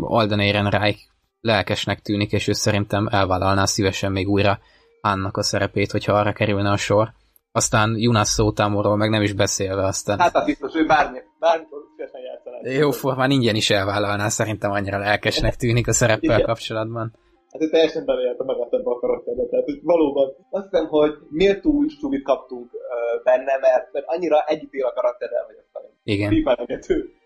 Alden 0.00 0.40
Ehrenreich 0.40 1.00
lelkesnek 1.40 2.00
tűnik, 2.00 2.32
és 2.32 2.48
ő 2.48 2.52
szerintem 2.52 3.08
elvállalná 3.10 3.64
szívesen 3.64 4.12
még 4.12 4.28
újra 4.28 4.58
annak 5.00 5.36
a 5.36 5.42
szerepét, 5.42 5.90
hogyha 5.90 6.12
arra 6.12 6.32
kerülne 6.32 6.70
a 6.70 6.76
sor. 6.76 7.12
Aztán 7.52 7.94
Jonas 7.96 8.28
Szótámorról 8.28 8.96
meg 8.96 9.10
nem 9.10 9.22
is 9.22 9.32
beszélve 9.32 9.84
aztán. 9.84 10.18
Hát 10.18 10.36
az 10.36 10.44
biztos, 10.44 10.74
ő 10.74 10.86
bármi, 10.86 11.18
bármikor 11.38 11.78
szívesen 11.90 12.20
játszaná. 12.20 12.80
Jó 12.80 12.90
formán 12.90 13.30
ingyen 13.30 13.54
is 13.54 13.70
elvállalná, 13.70 14.28
szerintem 14.28 14.70
annyira 14.70 14.98
lelkesnek 14.98 15.56
tűnik 15.56 15.88
a 15.88 15.92
szereppel 15.92 16.34
Igen. 16.34 16.46
kapcsolatban 16.46 17.12
hát 17.52 17.62
ő 17.62 17.68
teljesen 17.68 18.04
beleélte 18.04 18.44
magát 18.44 18.72
ebbe 18.72 18.90
a 18.90 18.98
karakterbe. 18.98 19.42
Tehát, 19.50 19.64
hogy 19.64 19.80
valóban 19.82 20.28
azt 20.50 20.68
hiszem, 20.70 20.86
hogy 20.86 21.12
túl 21.60 21.86
csúvit 22.00 22.22
kaptunk 22.22 22.70
uh, 22.72 23.22
benne, 23.24 23.58
mert, 23.60 23.92
mert 23.92 24.04
annyira 24.08 24.44
együtt 24.46 24.72
a 24.82 24.92
karakterrel, 24.92 25.44
hogy 25.46 25.56
aztán 25.64 25.82
Igen. 26.04 26.32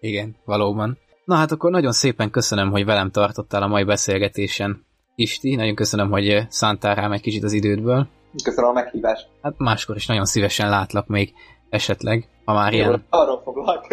Igen, 0.01 0.37
valóban. 0.45 0.99
Na 1.25 1.35
hát 1.35 1.51
akkor 1.51 1.71
nagyon 1.71 1.93
szépen 1.93 2.31
köszönöm, 2.31 2.71
hogy 2.71 2.85
velem 2.85 3.11
tartottál 3.11 3.63
a 3.63 3.67
mai 3.67 3.85
beszélgetésen. 3.85 4.85
Isti, 5.15 5.55
nagyon 5.55 5.75
köszönöm, 5.75 6.11
hogy 6.11 6.47
szántál 6.49 6.95
rám 6.95 7.13
egy 7.13 7.21
kicsit 7.21 7.43
az 7.43 7.53
idődből. 7.53 8.07
Köszönöm 8.45 8.71
a 8.71 8.73
meghívást. 8.73 9.29
Hát 9.43 9.55
máskor 9.59 9.97
is 9.97 10.07
nagyon 10.07 10.25
szívesen 10.25 10.69
látlak 10.69 11.07
még 11.07 11.33
esetleg, 11.69 12.29
ha 12.47 12.55
már 12.55 12.73
Jó, 12.73 12.79
ilyen... 12.79 13.05
Arról 13.11 13.41
foglak. 13.45 13.87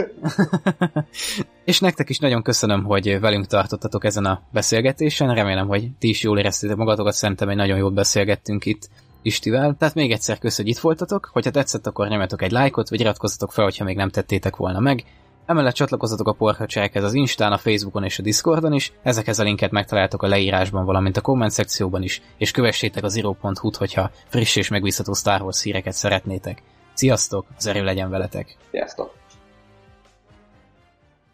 és 1.65 1.79
nektek 1.79 2.09
is 2.09 2.19
nagyon 2.19 2.41
köszönöm, 2.41 2.83
hogy 2.83 3.19
velünk 3.19 3.45
tartottatok 3.45 4.05
ezen 4.05 4.25
a 4.25 4.41
beszélgetésen. 4.51 5.33
Remélem, 5.33 5.67
hogy 5.67 5.89
ti 5.99 6.09
is 6.09 6.23
jól 6.23 6.39
éreztétek 6.39 6.75
magatokat, 6.75 7.13
szerintem 7.13 7.49
egy 7.49 7.55
nagyon 7.55 7.77
jól 7.77 7.91
beszélgettünk 7.91 8.65
itt 8.65 8.89
Istivel. 9.21 9.75
Tehát 9.79 9.95
még 9.95 10.11
egyszer 10.11 10.37
köszönöm, 10.37 10.65
hogy 10.65 10.77
itt 10.77 10.83
voltatok. 10.83 11.29
Hogyha 11.33 11.51
tetszett, 11.51 11.87
akkor 11.87 12.07
nyomjatok 12.07 12.41
egy 12.41 12.51
lájkot, 12.51 12.89
vagy 12.89 12.99
iratkozzatok 12.99 13.51
fel, 13.51 13.63
hogyha 13.63 13.83
még 13.83 13.95
nem 13.95 14.09
tettétek 14.09 14.55
volna 14.55 14.79
meg. 14.79 15.05
Emellett 15.45 15.73
csatlakozzatok 15.73 16.27
a 16.27 16.33
porkacsákhez 16.33 17.03
az 17.03 17.13
Instán, 17.13 17.51
a 17.51 17.57
Facebookon 17.57 18.03
és 18.03 18.19
a 18.19 18.21
Discordon 18.21 18.73
is, 18.73 18.93
ezekhez 19.03 19.39
a 19.39 19.43
linket 19.43 19.71
megtaláltok 19.71 20.23
a 20.23 20.27
leírásban, 20.27 20.85
valamint 20.85 21.17
a 21.17 21.21
komment 21.21 21.51
szekcióban 21.51 22.03
is, 22.03 22.21
és 22.37 22.51
kövessétek 22.51 23.03
az 23.03 23.15
iro.hu-t, 23.15 23.75
hogyha 23.75 24.11
friss 24.27 24.55
és 24.55 24.69
megbízható 24.69 25.13
Star 25.13 25.41
Wars 25.41 25.61
híreket 25.61 25.93
szeretnétek. 25.93 26.63
Sziasztok, 26.93 27.45
az 27.57 27.65
erő 27.65 27.83
legyen 27.83 28.09
veletek! 28.09 28.57
Sziasztok! 28.71 29.22